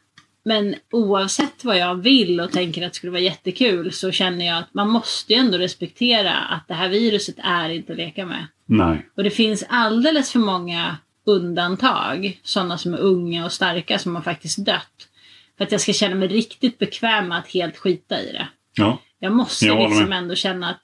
men 0.44 0.74
oavsett 0.92 1.64
vad 1.64 1.78
jag 1.78 1.94
vill 1.94 2.40
och 2.40 2.52
tänker 2.52 2.82
att 2.82 2.92
det 2.92 2.96
skulle 2.96 3.10
vara 3.10 3.20
jättekul 3.20 3.92
så 3.92 4.10
känner 4.10 4.46
jag 4.46 4.58
att 4.58 4.74
man 4.74 4.88
måste 4.88 5.32
ju 5.32 5.38
ändå 5.38 5.58
respektera 5.58 6.34
att 6.34 6.68
det 6.68 6.74
här 6.74 6.88
viruset 6.88 7.36
är 7.38 7.68
inte 7.68 7.92
att 7.92 7.98
leka 7.98 8.26
med. 8.26 8.46
Nej. 8.66 9.06
Och 9.16 9.24
det 9.24 9.30
finns 9.30 9.64
alldeles 9.68 10.32
för 10.32 10.38
många 10.38 10.96
undantag, 11.26 12.40
sådana 12.42 12.78
som 12.78 12.94
är 12.94 12.98
unga 12.98 13.44
och 13.44 13.52
starka 13.52 13.98
som 13.98 14.14
har 14.14 14.22
faktiskt 14.22 14.64
dött. 14.64 15.08
För 15.58 15.64
att 15.64 15.72
jag 15.72 15.80
ska 15.80 15.92
känna 15.92 16.14
mig 16.14 16.28
riktigt 16.28 16.78
bekväm 16.78 17.28
med 17.28 17.38
att 17.38 17.48
helt 17.48 17.76
skita 17.76 18.20
i 18.20 18.32
det. 18.32 18.48
Ja. 18.74 18.98
Jag 19.18 19.32
måste 19.32 19.66
Jag 19.66 19.88
liksom 19.88 20.08
med. 20.08 20.18
ändå 20.18 20.34
känna 20.34 20.70
att 20.70 20.82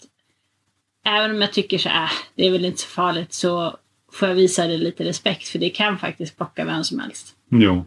även 1.06 1.30
om 1.30 1.40
jag 1.40 1.52
tycker 1.52 1.78
så 1.78 1.88
här, 1.88 2.04
äh, 2.04 2.10
det 2.34 2.46
är 2.46 2.50
väl 2.50 2.64
inte 2.64 2.80
så 2.80 2.88
farligt 2.88 3.32
så 3.32 3.76
får 4.12 4.28
jag 4.28 4.34
visa 4.34 4.66
det 4.66 4.76
lite 4.76 5.04
respekt 5.04 5.48
för 5.48 5.58
det 5.58 5.70
kan 5.70 5.98
faktiskt 5.98 6.36
plocka 6.36 6.64
vem 6.64 6.84
som 6.84 6.98
helst. 6.98 7.36
Jo. 7.50 7.84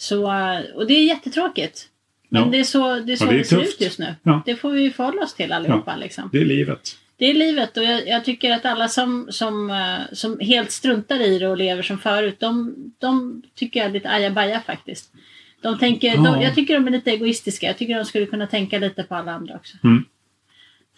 Så, 0.00 0.32
äh, 0.32 0.60
och 0.74 0.86
det 0.86 0.94
är 0.94 1.04
jättetråkigt. 1.04 1.88
Men 2.28 2.42
Ja. 2.42 2.48
det 2.48 2.58
är 2.58 2.64
så 2.64 2.98
det, 3.00 3.12
är 3.12 3.16
så 3.16 3.24
Ja, 3.24 3.30
det 3.30 3.38
det 3.38 3.44
ser 3.44 3.62
ut 3.62 3.80
just 3.80 3.98
nu. 3.98 4.14
Ja. 4.22 4.42
Det 4.46 4.56
får 4.56 4.70
vi 4.70 4.90
förhålla 4.90 5.22
oss 5.22 5.34
till 5.34 5.52
allihopa. 5.52 5.96
Liksom. 5.96 6.28
Det 6.32 6.40
är 6.40 6.44
livet. 6.44 6.96
Det 7.16 7.30
är 7.30 7.34
livet 7.34 7.76
och 7.76 7.84
jag, 7.84 8.08
jag 8.08 8.24
tycker 8.24 8.52
att 8.52 8.64
alla 8.64 8.88
som, 8.88 9.28
som, 9.30 9.70
eh, 9.70 9.98
som 10.12 10.40
helt 10.40 10.70
struntar 10.70 11.20
i 11.20 11.38
det 11.38 11.48
och 11.48 11.56
lever 11.56 11.82
som 11.82 11.98
förut, 11.98 12.36
de, 12.38 12.74
de 12.98 13.42
tycker 13.54 13.80
jag 13.80 13.88
är 13.88 13.92
lite 13.92 14.10
ajabaja 14.10 14.60
faktiskt. 14.60 15.12
De 15.62 15.78
tänker, 15.78 16.16
de, 16.16 16.40
jag 16.42 16.54
tycker 16.54 16.74
de 16.74 16.86
är 16.86 16.90
lite 16.90 17.10
egoistiska. 17.10 17.66
Jag 17.66 17.78
tycker 17.78 17.96
de 17.96 18.04
skulle 18.04 18.26
kunna 18.26 18.46
tänka 18.46 18.78
lite 18.78 19.02
på 19.02 19.14
alla 19.14 19.32
andra 19.32 19.54
också. 19.54 19.76
Mm. 19.84 20.04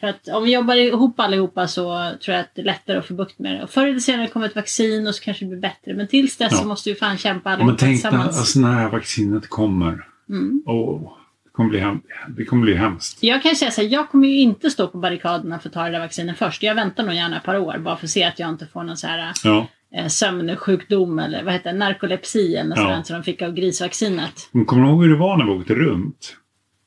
För 0.03 0.09
att 0.09 0.29
om 0.29 0.45
vi 0.45 0.53
jobbar 0.55 0.75
ihop 0.77 1.21
allihopa 1.21 1.69
så 1.69 2.11
tror 2.25 2.35
jag 2.37 2.41
att 2.41 2.55
det 2.55 2.61
är 2.61 2.65
lättare 2.65 2.99
att 2.99 3.07
få 3.07 3.15
bukt 3.15 3.39
med 3.39 3.55
det. 3.55 3.63
Och 3.63 3.71
förr 3.71 3.87
eller 3.87 3.99
senare 3.99 4.29
kommer 4.29 4.47
ett 4.47 4.55
vaccin 4.57 5.07
och 5.07 5.15
så 5.15 5.23
kanske 5.25 5.45
det 5.45 5.49
blir 5.49 5.61
bättre. 5.61 5.95
Men 5.95 6.07
tills 6.09 6.37
dess 6.37 6.53
Ja. 6.53 6.59
så 6.59 6.67
måste 6.69 6.91
vi 6.91 6.95
fan 6.97 7.19
kämpa 7.19 7.51
allihopa 7.51 7.67
men 7.67 7.77
tänk 7.77 7.93
tillsammans. 8.03 8.39
alltså, 8.39 8.61
när 8.61 8.89
vaccinet 8.89 9.49
kommer. 9.49 10.07
Mm. 10.29 10.63
Åh, 10.67 11.13
det, 11.45 11.51
kommer 11.53 11.71
bli 11.71 11.79
hem, 11.79 12.01
det 12.37 12.45
kommer 12.45 12.63
bli 12.63 12.75
hemskt. 12.75 13.19
Jag 13.23 13.43
kan 13.43 13.57
säga 13.57 13.71
så 13.71 13.81
här, 13.81 13.89
jag 13.89 14.09
kommer 14.11 14.29
ju 14.29 14.39
inte 14.39 14.71
stå 14.71 14.89
på 14.89 14.99
barrikaderna 14.99 15.59
för 15.59 15.69
att 15.69 15.73
ta 15.75 15.85
det 15.85 15.91
där 15.91 16.01
vaccinet 16.01 16.39
först. 16.39 16.63
Jag 16.63 16.75
väntar 16.75 17.05
nog 17.05 17.15
gärna 17.15 17.37
ett 17.37 17.43
par 17.45 17.59
år 17.59 17.79
bara 17.79 17.97
för 17.97 18.07
att 18.07 18.11
se 18.11 18.25
att 18.25 18.39
jag 18.39 18.49
inte 18.51 18.67
får 18.67 18.83
någon 18.83 18.97
så 18.97 19.07
här 19.07 19.33
Ja. 19.45 19.67
eh, 19.97 20.07
sömnsjukdom 20.07 21.19
eller 21.19 21.45
vad 21.45 21.53
heter 21.53 21.73
det, 21.73 21.79
narkolepsi 21.79 22.57
eller 22.57 22.77
Ja. 22.77 22.83
sådant 22.83 23.07
som 23.07 23.17
de 23.17 23.23
fick 23.23 23.43
av 23.43 23.53
grisvaccinet. 23.55 24.49
Men 24.53 24.65
kommer 24.65 24.83
du 24.83 24.89
ihåg 24.89 25.03
hur 25.03 25.11
det 25.11 25.17
var 25.19 25.37
när 25.37 25.45
vi 25.45 25.51
åkte 25.51 25.75
runt? 25.75 26.37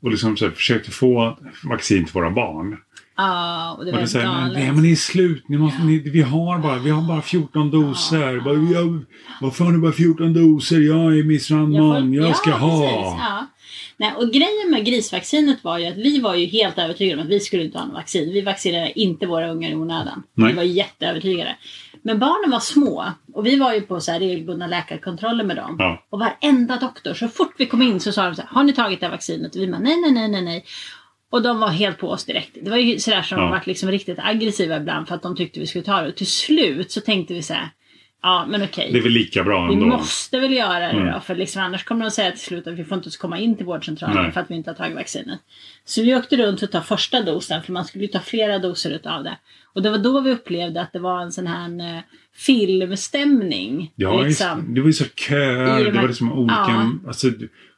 Och 0.01 0.12
liksom 0.12 0.38
så 0.38 0.45
här, 0.45 0.51
försökte 0.51 0.91
få 0.91 1.38
vaccin 1.69 2.05
till 2.05 2.13
våra 2.13 2.31
barn. 2.31 2.77
Ja, 3.17 3.72
och 3.77 3.86
det 3.86 3.91
Och 3.91 3.95
var 3.95 4.01
det 4.01 4.07
säger, 4.07 4.27
men, 4.27 4.41
galet. 4.41 4.57
nej 4.57 4.72
men 4.72 4.84
det 4.84 4.91
är 4.91 4.95
slut. 4.95 5.43
Ni 5.50 5.57
måste, 5.57 5.84
ni, 5.84 6.00
vi, 6.00 6.22
har 6.22 6.60
bara, 6.60 6.77
vi 6.77 6.89
har 6.89 7.01
bara 7.01 7.22
14 7.22 7.72
doser. 7.72 8.39
Bara, 8.39 8.53
jag, 8.53 9.05
varför 9.41 9.63
har 9.65 9.72
ni 9.72 9.77
bara 9.77 9.91
14 9.91 10.34
doser? 10.34 10.79
Jag 10.79 11.17
är 11.19 11.24
Miss 11.24 11.51
Randman. 11.51 12.13
Jag, 12.13 12.27
får- 12.27 12.34
ska 12.34 12.50
ja, 12.50 12.55
ha. 12.55 12.84
Ja. 13.19 13.45
Nej, 13.98 14.13
och 14.17 14.27
grejen 14.31 14.72
med 14.72 14.86
grisvaccinet 14.86 15.63
var 15.63 15.77
ju 15.77 15.86
att 15.86 15.98
vi 15.98 16.19
var 16.19 16.36
ju 16.36 16.45
helt 16.45 16.77
övertygade 16.77 17.22
om 17.22 17.27
att 17.27 17.31
vi 17.34 17.39
skulle 17.39 17.63
inte 17.63 17.77
ha 17.77 17.86
något 17.86 17.93
vaccin. 17.95 18.34
Vi 18.34 18.41
vaccinerade 18.41 19.00
inte 19.00 19.25
våra 19.27 19.51
ungar 19.51 19.69
i 19.72 19.75
onödan. 19.75 20.24
Nej. 20.34 20.50
Vi 20.51 20.55
var 20.55 20.63
jätteövertygade. 20.63 21.55
Men 22.01 22.19
barnen 22.19 22.51
var 22.51 22.60
små 22.60 23.05
och 23.34 23.45
vi 23.45 23.55
var 23.55 23.74
ju 23.74 23.81
på 23.81 24.00
så 24.00 24.12
här 24.12 24.19
regelbundna 24.19 24.67
läkarkontroller 24.67 25.43
med 25.43 25.55
dem. 25.55 25.75
Ja. 25.79 26.03
Och 26.10 26.19
varenda 26.19 26.75
doktor, 26.77 27.13
så 27.13 27.27
fort 27.27 27.53
vi 27.57 27.65
kom 27.65 27.81
in 27.81 28.00
så 28.00 28.12
sa 28.12 28.25
de 28.25 28.36
så 28.36 28.41
här, 28.41 28.50
har 28.50 28.63
ni 28.63 28.74
tagit 28.74 29.00
det 29.00 29.05
här 29.05 29.12
vaccinet? 29.13 29.55
Och 29.55 29.62
vi 29.62 29.67
bara, 29.67 29.79
nej, 29.79 30.01
nej, 30.01 30.12
nej, 30.12 30.27
nej, 30.27 30.41
nej. 30.41 30.65
Och 31.29 31.41
de 31.41 31.60
var 31.60 31.67
helt 31.70 31.98
på 31.98 32.10
oss 32.10 32.25
direkt. 32.25 32.58
Det 32.62 32.70
var 32.70 32.77
ju 32.77 33.00
sådär 33.00 33.22
som 33.22 33.38
Ja. 33.38 33.41
de 33.44 33.51
varit 33.51 33.67
liksom 33.67 33.91
riktigt 33.91 34.20
aggressiva 34.22 34.77
ibland 34.77 35.08
för 35.08 35.15
att 35.15 35.22
de 35.22 35.36
tyckte 35.36 35.60
vi 35.60 35.67
skulle 35.67 35.84
ta 35.84 36.01
det. 36.01 36.08
Och 36.08 36.15
till 36.15 36.27
slut 36.32 36.91
så 36.91 37.01
tänkte 37.01 37.34
vi 37.34 37.41
så 37.41 37.53
här, 37.53 37.70
ja 38.22 38.46
men 38.50 38.63
okej. 38.63 38.89
Det 38.91 38.98
är 38.98 39.03
väl 39.03 39.12
lika 39.12 39.44
bra 39.44 39.67
Vi 39.67 39.74
ändå. 39.74 39.86
måste 39.86 40.39
väl 40.39 40.53
göra 40.53 40.79
det 40.79 40.86
Mm. 41.00 41.13
då, 41.13 41.20
för 41.20 41.36
liksom 41.36 41.62
annars 41.62 41.84
kommer 41.84 42.05
de 42.05 42.12
säga 42.12 42.32
till 42.32 42.39
slut 42.39 42.67
att 42.67 42.74
vi 42.74 42.84
får 42.84 42.96
inte 42.96 43.05
ens 43.05 43.17
komma 43.17 43.39
in 43.39 43.55
till 43.58 43.65
vårdcentralen 43.65 44.24
Nej. 44.24 44.32
för 44.32 44.41
att 44.41 44.51
vi 44.51 44.55
inte 44.55 44.70
har 44.70 44.75
tagit 44.75 44.96
vaccinet. 44.96 45.39
Så 45.86 46.01
vi 46.01 46.15
åkte 46.15 46.38
runt 46.38 46.63
att 46.63 46.72
ta 46.72 46.82
första 46.82 47.22
dosen, 47.22 47.63
för 47.63 47.74
man 47.74 47.86
skulle 47.86 48.03
ju 48.03 48.08
ta 48.08 48.20
flera 48.20 48.60
doser 48.60 48.91
utav 48.91 49.24
det. 49.24 49.38
Och 49.74 49.82
det 49.82 49.89
var 49.89 49.98
då 49.98 50.20
vi 50.20 50.32
upplevde 50.32 50.82
att 50.82 50.94
det 50.94 51.00
var 51.00 51.22
en 51.22 51.32
sån 51.32 51.48
här 51.48 51.96
eh, 51.96 52.01
filmstämning. 52.36 53.92
Ja, 53.96 54.22
liksom. 54.22 54.74
det 54.74 54.82
var 54.82 54.88
ju 54.88 54.94
så 54.94 55.06
köer. 55.06 55.86
Det 55.86 55.92
var 55.92 56.08
liksom 56.08 56.32
olika... 56.32 56.56
Ja. 56.56 56.92
Alltså, 57.08 57.32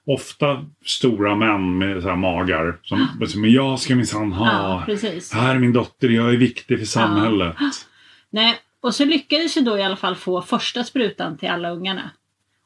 ofta 0.05 0.65
stora 0.85 1.35
män 1.35 1.77
med 1.77 2.01
så 2.01 2.09
här 2.09 2.15
magar. 2.15 2.79
Som, 2.83 3.07
som 3.27 3.41
men 3.41 3.51
jag 3.51 3.79
ska 3.79 3.95
minsann 3.95 4.31
ha. 4.31 4.85
Ja. 4.87 4.95
Här 5.33 5.55
är 5.55 5.59
min 5.59 5.73
dotter. 5.73 6.09
Jag 6.09 6.33
är 6.33 6.37
viktig 6.37 6.79
för 6.79 6.85
samhället. 6.85 7.55
Nej, 8.29 8.55
och 8.81 8.95
så 8.95 9.05
lyckades 9.05 9.57
vi 9.57 9.61
då 9.61 9.77
i 9.77 9.83
alla 9.83 9.95
fall 9.95 10.15
få 10.15 10.41
första 10.41 10.83
sprutan 10.83 11.37
till 11.37 11.49
alla 11.49 11.69
ungarna. 11.69 12.11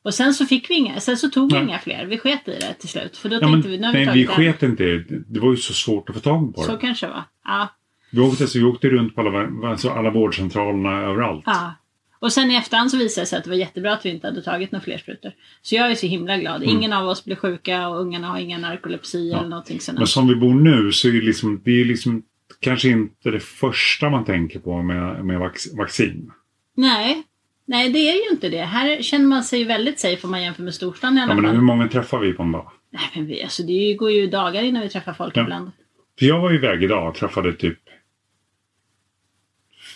Och 0.04 0.14
sen 0.14 0.34
så 0.34 0.46
fick 0.46 0.70
vi 0.70 0.74
inga, 0.74 1.00
sen 1.00 1.18
så 1.18 1.30
tog 1.30 1.52
vi 1.52 1.58
Nej. 1.58 1.68
inga 1.68 1.80
fler. 1.80 2.06
Vi 2.06 2.18
sket 2.18 2.48
i 2.48 2.52
det 2.52 2.74
till 2.74 2.90
slut. 2.90 3.18
För 3.18 3.30
då 3.30 3.36
Ja, 3.36 3.40
men, 3.42 3.52
tänkte 3.52 3.70
vi, 3.70 3.78
nu 3.78 3.86
har 3.86 3.94
vi 3.94 4.06
nej, 4.06 4.16
vi 4.18 4.28
sket 4.28 4.64
inte 4.64 4.84
det. 4.84 5.40
Var 5.40 5.52
ju 5.52 5.58
så 5.58 5.74
svårt 5.74 6.10
att 6.10 6.16
få 6.16 6.22
tag 6.22 6.56
på 6.56 6.62
Så 6.62 6.72
det. 6.72 6.78
kanske 6.78 7.06
det 7.06 7.12
var. 7.12 7.24
Ja. 7.46 7.68
Vi 8.12 8.20
åkte, 8.20 8.48
så 8.48 8.60
vi 8.60 8.66
åkte 8.66 8.90
runt 8.90 9.16
på 9.16 9.22
alla, 9.22 9.70
alltså 9.70 9.90
alla 9.90 10.10
vårdcentralerna 10.10 11.02
överallt. 11.02 11.44
Ja. 11.46 11.74
Och 12.22 12.34
sen 12.34 12.52
i 12.52 12.56
efterhand 12.56 12.92
så 12.92 12.98
visade 12.98 13.22
det 13.22 13.26
sig 13.26 13.38
att 13.38 13.44
det 13.44 13.50
var 13.50 13.58
jättebra 13.58 13.94
att 13.94 14.06
vi 14.06 14.10
inte 14.10 14.28
hade 14.28 14.42
tagit 14.42 14.72
några 14.72 14.84
fler 14.84 14.98
sprutor. 14.98 15.32
Så 15.62 15.76
jag 15.76 15.92
är 15.92 15.96
så 15.96 16.08
himla 16.08 16.38
glad. 16.38 16.64
Mm. 16.64 16.70
Ingen 16.78 16.94
av 16.94 17.08
oss 17.08 17.26
blir 17.26 17.36
sjuka 17.36 17.88
och 17.88 18.02
ungarna 18.02 18.28
har 18.28 18.40
ingen 18.40 18.62
narkolepsi 18.62 19.32
eller 19.32 19.48
någonting 19.50 19.80
sånt. 19.80 19.98
Men 19.98 20.08
som 20.08 20.28
vi 20.28 20.36
bor 20.36 20.54
nu 20.54 20.92
så 20.92 21.08
är 21.08 21.12
det 21.12 21.22
liksom, 21.22 21.62
det 21.66 21.82
är 21.82 21.86
liksom 21.86 22.24
kanske 22.60 22.90
inte 22.90 23.32
det 23.32 23.40
första 23.40 24.10
man 24.10 24.26
tänker 24.26 24.60
på 24.60 24.82
med, 24.82 25.26
med 25.26 25.52
vaccin. 25.78 26.32
Nej. 26.76 27.24
Nej, 27.66 27.90
det 27.90 28.00
är 28.00 28.14
ju 28.14 28.30
inte 28.32 28.50
det. 28.50 28.62
Här 28.62 29.02
känner 29.02 29.26
man 29.26 29.44
sig 29.44 29.64
väldigt 29.64 30.00
safe 30.00 30.20
om 30.28 30.32
man 30.32 30.42
jämför 30.44 30.64
med 30.64 30.74
storstan 30.74 31.18
i 31.18 31.22
alla 31.22 31.32
Ja, 31.32 31.36
men 31.36 31.46
fall. 31.46 31.56
hur 31.56 31.62
många 31.64 31.88
träffar 31.88 32.20
vi 32.20 32.34
på 32.34 32.44
en 32.44 32.52
dag? 32.52 32.72
Nej, 32.92 33.02
men 33.16 33.26
vi, 33.26 33.44
alltså, 33.44 33.64
det 33.64 33.74
ju- 33.74 33.96
går 33.98 34.12
ju 34.12 34.28
dagar 34.28 34.64
innan 34.64 34.82
vi 34.82 34.90
träffar 34.90 35.14
folk 35.14 35.38
Ja. 35.38 35.42
ibland. 35.42 35.72
För 36.20 36.26
jag 36.26 36.40
var 36.42 36.54
iväg 36.54 36.84
idag 36.84 37.10
och 37.10 37.16
träffade 37.16 37.54
typ 37.54 37.80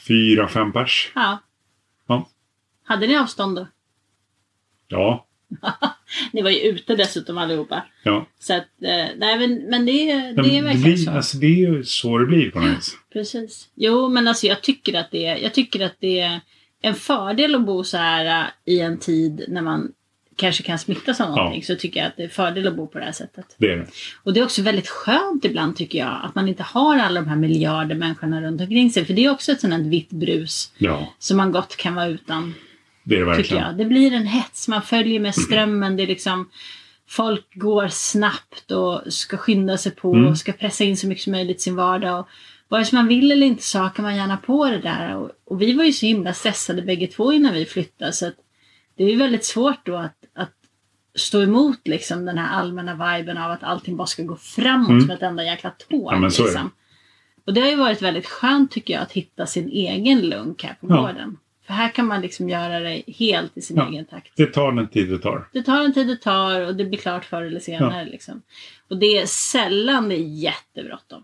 fyra, 0.08 0.48
fem 0.48 0.72
pers. 0.72 1.12
Ja. 1.16 1.22
Ja. 1.22 1.40
Hade 2.86 3.08
ni 3.08 3.18
avstånd 3.18 3.56
då? 3.56 3.68
Ja, 4.88 5.26
Ni 6.32 6.42
var 6.42 6.50
ju 6.50 6.60
ute 6.60 6.96
dessutom 6.96 7.38
allihopa. 7.38 7.84
ja. 8.04 8.26
Så 8.40 8.54
att, 8.54 8.62
eh, 8.82 9.08
nej 9.18 9.40
men, 9.40 9.70
men 9.70 9.86
det, 9.86 10.16
Men 10.36 10.44
det 10.44 10.58
är 10.58 10.64
verkligen 10.64 10.82
blir, 10.84 10.98
så. 10.98 11.12
Alltså, 11.12 11.38
det 11.38 11.48
är 11.48 11.70
ju 11.70 11.84
så 11.84 12.18
det 12.18 12.26
blir 12.26 12.52
på 12.52 12.60
något 12.60 12.78
vis. 12.78 12.98
Precis. 13.14 13.68
Jo, 13.76 14.10
men 14.10 14.28
alltså 14.28 14.48
jag 14.48 14.62
tycker 14.62 15.00
att 15.00 15.12
det 15.12 15.26
är, 15.26 15.38
jag 15.38 15.54
tycker 15.54 15.86
att 15.86 15.96
det 16.00 16.20
är 16.20 16.40
en 16.82 16.96
fördel 16.96 17.56
att 17.56 17.66
bo 17.66 17.84
så 17.84 17.98
här 17.98 18.44
äh, 18.66 18.74
i 18.74 18.80
en 18.80 18.98
tid 18.98 19.46
när 19.48 19.62
man 19.62 19.92
kanske 20.36 20.64
kan 20.64 20.80
smittas 20.80 21.22
av 21.22 21.30
någonting. 21.30 21.64
Så 21.64 21.76
tycker 21.76 22.00
jag 22.00 22.08
att 22.08 22.18
det 22.18 22.24
är 22.24 22.30
fördel 22.30 22.68
att 22.68 22.76
bo 22.76 22.88
på 22.88 23.00
det 23.00 23.06
här 23.06 23.12
sättet. 23.12 23.56
Det 23.58 23.72
är 23.72 23.78
det. 23.78 23.88
Och 24.24 24.34
det 24.34 24.40
är 24.40 24.44
också 24.44 24.62
väldigt 24.62 24.88
skönt 24.88 25.46
ibland 25.46 25.76
tycker 25.76 26.00
jag 26.00 26.20
att 26.24 26.36
man 26.36 26.48
inte 26.48 26.64
har 26.64 26.98
alla 26.98 27.22
de 27.22 27.28
här 27.28 27.36
miljarder 27.36 27.96
människorna 27.96 28.42
runt 28.42 28.62
omkring 28.62 28.92
sig. 28.92 29.06
För 29.06 29.14
det 29.14 29.26
är 29.26 29.32
också 29.32 29.52
ett 29.52 29.64
här 29.64 29.90
vitt 29.90 30.10
brus 30.10 30.72
Ja, 30.78 31.14
som 31.20 31.38
man 31.38 31.52
gott 31.52 31.76
kan 31.76 31.96
vara 31.96 32.08
utan. 32.08 32.54
Det 33.06 33.16
är 33.18 33.26
det 33.26 33.36
Tycker 33.36 33.56
jag. 33.56 33.78
Det 33.78 33.86
blir 33.86 34.14
en 34.14 34.28
hets, 34.28 34.68
man 34.68 34.82
följer 34.82 35.20
med 35.20 35.36
strömmen. 35.36 35.98
Det 35.98 36.04
är 36.04 36.08
liksom 36.08 36.50
Folk 37.08 37.46
går 37.56 37.88
snabbt 37.88 38.72
och 38.72 39.14
ska 39.14 39.38
skynda 39.38 39.78
sig 39.78 39.92
på 39.92 40.14
Mm. 40.14 40.28
och 40.28 40.38
ska 40.38 40.52
pressa 40.52 40.84
in 40.84 40.98
så 40.98 41.08
mycket 41.08 41.24
som 41.24 41.32
möjligt 41.32 41.58
i 41.58 41.60
sin 41.60 41.76
vardag. 41.76 42.20
Och 42.20 42.28
vare 42.68 42.86
sig 42.86 42.98
man 43.00 43.08
vill 43.08 43.32
eller 43.32 43.48
inte 43.48 43.64
så 43.64 43.80
hakar 43.80 44.04
man 44.04 44.16
gärna 44.16 44.38
på 44.38 44.66
det 44.66 44.78
där. 44.80 45.16
Och, 45.16 45.32
och 45.46 45.62
vi 45.62 45.74
var 45.74 45.84
ju 45.84 45.92
så 45.94 46.06
himla 46.06 46.34
stressade 46.34 46.82
bägge 46.82 47.08
två 47.08 47.34
innan 47.34 47.54
vi 47.54 47.66
flyttade. 47.66 48.14
Så 48.14 48.28
att 48.28 48.34
det 48.98 49.04
är 49.04 49.10
ju 49.10 49.16
väldigt 49.16 49.46
svårt 49.46 49.86
då 49.86 49.96
att, 49.96 50.18
att 50.36 50.52
stå 51.16 51.42
emot 51.42 51.88
liksom 51.88 52.26
den 52.26 52.38
här 52.38 52.60
allmänna 52.60 52.94
viben 53.18 53.38
av 53.38 53.52
att 53.52 53.64
allting 53.64 53.98
bara 53.98 54.08
ska 54.08 54.24
gå 54.24 54.36
framåt 54.36 54.90
Mm. 54.90 55.02
som 55.02 55.10
ett 55.12 55.22
enda 55.22 55.44
jäkla 55.44 55.70
tåg. 55.70 56.14
Ja, 56.14 56.16
är 56.16 56.20
det. 56.20 56.26
liksom. 56.26 56.72
Och 57.46 57.54
det 57.54 57.62
har 57.62 57.68
ju 57.70 57.76
varit 57.76 58.02
väldigt 58.02 58.28
skönt 58.28 58.72
tycker 58.72 58.94
jag 58.94 59.04
att 59.04 59.12
hitta 59.12 59.46
sin 59.46 59.70
egen 59.70 60.22
lunk 60.22 60.64
här 60.64 60.78
på 60.82 60.88
Ja. 60.90 61.02
gården. 61.02 61.38
För 61.68 61.74
här 61.74 61.90
kan 61.90 62.08
man 62.08 62.22
liksom 62.22 62.50
göra 62.50 62.80
det 62.80 63.04
helt 63.08 63.58
i 63.58 63.62
sin 63.62 63.78
Ja. 63.78 63.90
egen 63.90 64.06
takt. 64.06 64.32
Det 64.36 64.46
tar 64.46 64.72
den 64.72 64.88
tid 64.88 65.10
det 65.10 65.18
tar. 65.20 65.48
Det 65.54 65.64
tar 65.64 65.82
en 65.86 65.94
tid 65.94 66.08
det 66.08 66.16
tar 66.22 66.62
och 66.62 66.76
det 66.76 66.86
blir 66.86 67.00
klart 67.00 67.26
förr 67.26 67.42
eller 67.42 67.60
senare. 67.60 68.06
Liksom. 68.06 68.42
Och 68.90 68.98
det 69.00 69.18
är 69.20 69.26
sällan 69.26 70.10
det 70.10 70.16
är 70.16 70.20
jättebråttom. 70.44 71.24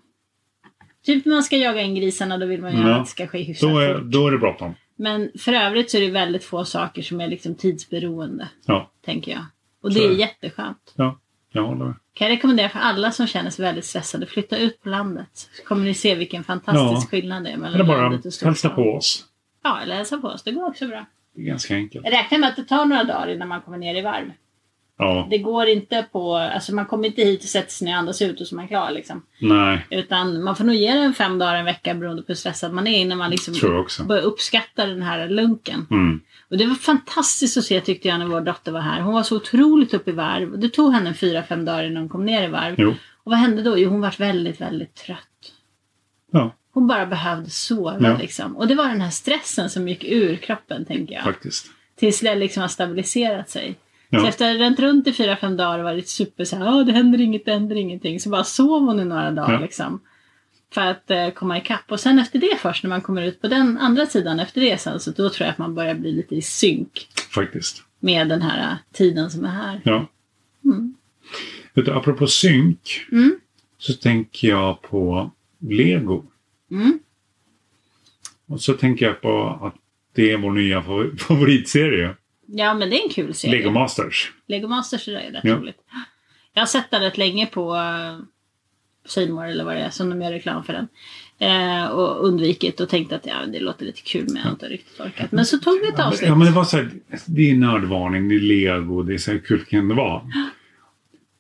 Typ 1.05 1.25
när 1.25 1.33
man 1.33 1.43
ska 1.43 1.57
jaga 1.57 1.81
in 1.81 1.95
grisarna 1.95 2.37
då 2.37 2.45
vill 2.45 2.61
man 2.61 2.71
ju 2.77 2.81
Ja. 2.89 2.95
att 2.95 3.05
det 3.05 3.11
ska 3.11 3.27
ske 3.27 3.43
hyfsat 3.43 3.69
Då 3.69 3.79
är, 3.79 3.93
fort. 3.95 4.03
då 4.03 4.27
är 4.27 4.31
det 4.31 4.37
bråttom. 4.37 4.73
Men 4.95 5.31
för 5.39 5.53
övrigt 5.53 5.91
så 5.91 5.97
är 5.97 6.01
det 6.01 6.09
väldigt 6.11 6.43
få 6.43 6.65
saker 6.65 7.01
som 7.01 7.21
är 7.21 7.27
liksom 7.27 7.55
tidsberoende. 7.55 8.49
Ja, 8.65 8.91
Tänker 9.05 9.31
jag. 9.31 9.45
Och 9.83 9.93
det 9.93 9.99
är 9.99 10.05
är 10.05 10.09
det. 10.09 10.15
jätteskönt. 10.15 10.93
ja, 10.95 11.19
jag 11.51 11.63
håller 11.63 11.85
med. 11.85 11.95
Kan 12.13 12.27
jag 12.27 12.35
rekommendera 12.37 12.69
för 12.69 12.79
alla 12.79 13.11
som 13.11 13.27
känner 13.27 13.49
sig 13.49 13.65
väldigt 13.65 13.85
stressade. 13.85 14.25
Flytta 14.25 14.57
ut 14.57 14.81
på 14.83 14.89
landet. 14.89 15.29
Så 15.33 15.63
kommer 15.63 15.85
ni 15.85 15.93
se 15.93 16.15
vilken 16.15 16.43
fantastisk 16.43 17.07
Ja. 17.07 17.09
skillnad 17.09 17.43
det 17.43 17.49
är 17.49 17.57
mellan 17.57 17.73
Eller 17.75 17.83
bara 17.83 18.01
landet 18.01 18.19
och 18.19 18.25
hälsa 18.25 18.51
storstan. 18.53 18.75
på 18.75 18.81
oss. 18.81 19.25
Ja, 19.63 19.79
eller 19.81 19.95
hälsa 19.95 20.17
på 20.17 20.27
oss. 20.27 20.43
Det 20.43 20.51
går 20.51 20.67
också 20.67 20.87
bra. 20.87 21.05
Det 21.35 21.41
är 21.41 21.45
ganska 21.45 21.75
enkelt. 21.75 22.05
Jag 22.05 22.13
räknar 22.13 22.39
med 22.39 22.49
att 22.49 22.55
det 22.55 22.63
tar 22.63 22.85
några 22.85 23.03
dagar 23.03 23.27
innan 23.27 23.47
man 23.47 23.61
kommer 23.61 23.77
ner 23.77 23.95
i 23.95 24.01
varv. 24.01 24.31
Ja, 24.97 25.27
Det 25.29 25.37
går 25.37 25.67
inte 25.67 26.05
på, 26.11 26.35
alltså 26.35 26.75
man 26.75 26.85
kommer 26.85 27.07
inte 27.07 27.21
hit 27.21 27.43
och 27.43 27.49
sätter 27.49 27.71
sig 27.71 27.85
ner 27.85 27.93
och 27.93 27.99
andas 27.99 28.21
ut 28.21 28.41
och 28.41 28.47
så 28.47 28.55
är 28.55 28.57
man 28.57 28.67
klar 28.67 28.91
liksom. 28.91 29.23
nej, 29.39 29.87
Utan 29.89 30.43
man 30.43 30.55
får 30.55 30.63
nog 30.63 30.75
ge 30.75 30.93
det 30.93 30.99
en 30.99 31.13
fem 31.13 31.37
dagar, 31.39 31.55
en 31.55 31.65
vecka 31.65 31.93
beroende 31.93 32.21
på 32.21 32.27
hur 32.27 32.35
stressad 32.35 32.73
man 32.73 32.87
är 32.87 32.99
innan 32.99 33.17
man 33.17 33.31
liksom 33.31 33.53
börjar 34.07 34.23
uppskatta 34.23 34.85
den 34.85 35.01
här 35.01 35.27
lunken. 35.29 35.87
Mm. 35.91 36.21
Och 36.49 36.57
det 36.57 36.65
var 36.65 36.75
fantastiskt 36.75 37.57
att 37.57 37.63
se 37.63 37.81
tyckte 37.81 38.07
jag 38.07 38.19
när 38.19 38.25
vår 38.27 38.41
dotter 38.41 38.71
var 38.71 38.79
här. 38.79 39.01
Hon 39.01 39.13
var 39.13 39.23
så 39.23 39.35
otroligt 39.35 39.93
upp 39.93 40.07
i 40.07 40.11
varv. 40.11 40.59
Det 40.59 40.69
tog 40.69 40.93
henne 40.93 41.13
fyra, 41.13 41.43
fem 41.43 41.65
dagar 41.65 41.83
innan 41.83 41.97
hon 42.03 42.09
kom 42.09 42.25
ner 42.25 42.43
i 42.43 42.47
varv. 42.47 42.75
Jo, 42.77 42.89
Och 43.23 43.31
vad 43.31 43.37
hände 43.39 43.63
då? 43.63 43.77
Jo, 43.77 43.89
hon 43.89 44.01
var 44.01 44.15
väldigt, 44.17 44.61
väldigt 44.61 44.95
trött. 44.95 45.53
ja, 46.31 46.55
Hon 46.73 46.87
bara 46.87 47.05
behövde 47.05 47.49
sova 47.49 47.97
Ja. 48.01 48.17
liksom. 48.17 48.57
Och 48.57 48.67
det 48.67 48.75
var 48.75 48.87
den 48.87 49.01
här 49.01 49.09
stressen 49.09 49.69
som 49.69 49.87
gick 49.87 50.03
ur 50.03 50.35
kroppen, 50.35 50.85
tänker 50.85 51.13
jag. 51.15 51.23
faktiskt. 51.23 51.65
Tills 51.95 52.19
det 52.19 52.35
liksom 52.35 52.61
har 52.61 52.67
stabiliserat 52.67 53.49
sig. 53.49 53.75
Ja. 54.09 54.19
Så 54.19 54.27
efter 54.27 54.49
att 54.51 54.57
ha 54.57 54.65
ränt 54.65 54.79
runt 54.79 55.07
i 55.07 55.13
fyra, 55.13 55.37
fem 55.37 55.57
dagar 55.57 55.79
och 55.79 55.83
varit 55.85 56.09
super 56.09 56.45
så 56.45 56.55
här, 56.55 56.65
"Ja, 56.65 56.83
det 56.83 56.91
händer 56.91 57.21
inget, 57.21 57.45
det 57.45 57.51
händer 57.51 57.75
ingenting. 57.75 58.19
Så 58.19 58.29
bara 58.29 58.43
sov 58.43 58.81
hon 58.85 58.99
i 58.99 59.05
några 59.05 59.31
dagar 59.31 59.53
Ja. 59.53 59.59
liksom. 59.59 60.01
För 60.73 60.81
att 60.81 61.11
eh, 61.11 61.29
komma 61.29 61.57
ikapp. 61.57 61.91
Och 61.91 61.99
sen 61.99 62.19
efter 62.19 62.39
det 62.39 62.57
först, 62.59 62.83
när 62.83 62.89
man 62.89 63.01
kommer 63.01 63.21
ut 63.21 63.41
på 63.41 63.47
den 63.47 63.77
andra 63.77 64.05
sidan 64.05 64.39
efter 64.39 64.61
det 64.61 64.77
sen, 64.81 64.99
så 64.99 65.11
då 65.11 65.29
tror 65.29 65.45
jag 65.45 65.49
att 65.51 65.57
man 65.57 65.75
börjar 65.75 65.95
bli 65.95 66.11
lite 66.11 66.35
i 66.35 66.41
synk 66.41 67.07
Faktiskt. 67.35 67.83
med 67.99 68.29
den 68.29 68.41
här 68.41 68.71
eh, 68.71 68.77
tiden 68.93 69.29
som 69.31 69.45
är 69.45 69.49
här. 69.49 69.81
Ja. 69.83 70.07
Mm. 70.65 70.95
Vet 71.73 71.85
du, 71.85 71.91
apropå 71.93 72.27
synk 72.27 73.05
Mm. 73.11 73.39
så 73.77 73.93
tänker 73.93 74.47
jag 74.47 74.81
på 74.81 75.31
Lego. 75.59 76.23
Mm. 76.71 76.99
Och 78.47 78.61
så 78.61 78.73
tänker 78.73 79.05
jag 79.05 79.21
på 79.21 79.59
att 79.61 79.75
det 80.15 80.31
är 80.31 80.37
vår 80.37 80.51
nya 80.51 80.81
favor- 80.81 81.15
favoritserie. 81.19 82.15
Ja, 82.47 82.73
men 82.73 82.89
det 82.89 82.99
är 82.99 83.03
en 83.03 83.09
kul 83.09 83.33
serie. 83.33 83.55
Lego 83.57 83.71
Masters. 83.71 84.31
Lego 84.47 84.67
Masters 84.67 85.07
är 85.07 85.11
rätt 85.31 85.43
Ja. 85.43 85.55
roligt. 85.55 85.77
Jag 86.53 86.61
har 86.61 86.67
sett 86.67 86.91
den 86.91 87.01
rätt 87.01 87.17
länge 87.17 87.45
på 87.45 87.73
uh, 87.75 88.19
Seymour 89.05 89.45
eller 89.47 89.63
vad 89.63 89.75
det 89.75 89.81
är 89.81 89.89
som 89.89 90.09
de 90.09 90.21
gör 90.21 90.31
reklam 90.31 90.63
för 90.63 90.73
den. 90.73 90.87
Eh, 91.39 91.85
och 91.87 92.27
undvikit 92.27 92.79
och 92.79 92.89
tänkt 92.89 93.11
att 93.13 93.25
ja, 93.25 93.35
det 93.53 93.59
låter 93.59 93.85
lite 93.85 94.01
kul 94.01 94.23
men 94.27 94.35
jag 94.35 94.43
har 94.43 94.51
inte 94.51 94.67
riktigt 94.67 94.99
orkat. 94.99 95.31
Men 95.31 95.45
så 95.45 95.57
tog 95.57 95.79
vi 95.81 95.87
ett 95.87 95.99
avsnitt. 95.99 96.29
Ja, 96.29 96.35
men 96.35 96.47
det 96.47 96.53
var 96.53 96.63
så 96.63 96.77
här, 96.77 96.89
det 97.25 97.51
är 97.51 97.55
nördvarning, 97.55 98.29
det 98.29 98.35
är 98.35 98.39
Lego, 98.39 99.01
det 99.03 99.13
är 99.13 99.17
så 99.17 99.31
här 99.31 99.39
kul 99.39 99.65
kan 99.65 99.87
det 99.87 99.95
vara. 99.95 100.21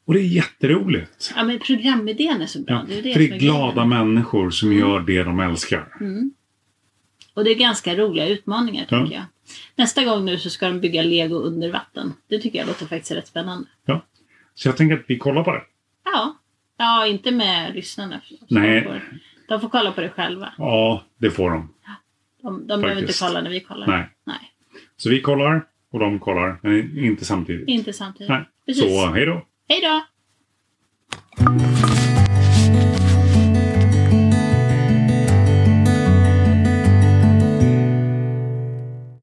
Och 0.05 0.13
det 0.13 0.19
är 0.19 0.23
jätteroligt. 0.27 1.33
Ja 1.35 1.43
men 1.43 1.59
programidén 1.59 2.41
är 2.41 2.45
så 2.45 2.59
bra. 2.61 2.75
Ja, 2.75 2.85
det 2.87 2.99
är 2.99 3.03
det 3.03 3.13
för 3.13 3.19
det 3.19 3.25
är 3.35 3.39
glada 3.39 3.71
grejen. 3.73 3.89
människor 3.89 4.49
som 4.49 4.73
gör 4.73 4.99
det 4.99 5.23
de 5.23 5.39
älskar. 5.39 5.97
Mm. 5.99 6.31
Och 7.33 7.43
det 7.43 7.51
är 7.51 7.55
ganska 7.55 7.95
roliga 7.95 8.27
utmaningar 8.27 8.85
Ja. 8.89 9.03
tycker 9.03 9.15
jag. 9.15 9.25
Nästa 9.75 10.03
gång 10.03 10.25
nu 10.25 10.37
så 10.37 10.49
ska 10.49 10.67
de 10.67 10.79
bygga 10.79 11.01
lego 11.01 11.35
under 11.35 11.71
vatten. 11.71 12.13
Det 12.27 12.39
tycker 12.39 12.59
jag 12.59 12.67
låter 12.67 12.85
faktiskt 12.85 13.11
rätt 13.11 13.27
spännande. 13.27 13.67
Ja. 13.85 14.05
Så 14.53 14.67
jag 14.67 14.77
tänker 14.77 14.95
att 14.97 15.03
vi 15.07 15.17
kollar 15.17 15.43
på 15.43 15.51
det. 15.51 15.61
Ja, 16.05 16.37
ja 16.77 17.07
inte 17.07 17.31
med 17.31 17.75
lyssnarna. 17.75 18.21
Nej. 18.49 18.81
De 18.81 18.87
får, 18.87 19.01
de 19.47 19.61
får 19.61 19.69
kolla 19.69 19.91
på 19.91 20.01
det 20.01 20.09
själva. 20.09 20.53
Ja, 20.57 21.03
det 21.17 21.31
får 21.31 21.49
de. 21.51 21.73
De, 22.41 22.67
de 22.67 22.81
behöver 22.81 23.01
inte 23.01 23.13
kolla 23.21 23.41
när 23.41 23.49
vi 23.49 23.59
kollar. 23.59 23.87
Nej. 23.87 24.09
Nej. 24.25 24.51
Så 24.97 25.09
vi 25.09 25.21
kollar 25.21 25.67
och 25.91 25.99
de 25.99 26.19
kollar, 26.19 26.59
men 26.63 26.97
inte 27.05 27.25
samtidigt. 27.25 27.67
Inte 27.67 27.93
samtidigt. 27.93 28.29
Nej. 28.29 28.43
Precis. 28.65 28.83
Så 28.83 29.05
hej 29.05 29.25
då! 29.25 29.45
Hej 29.71 29.81
då! 29.81 30.01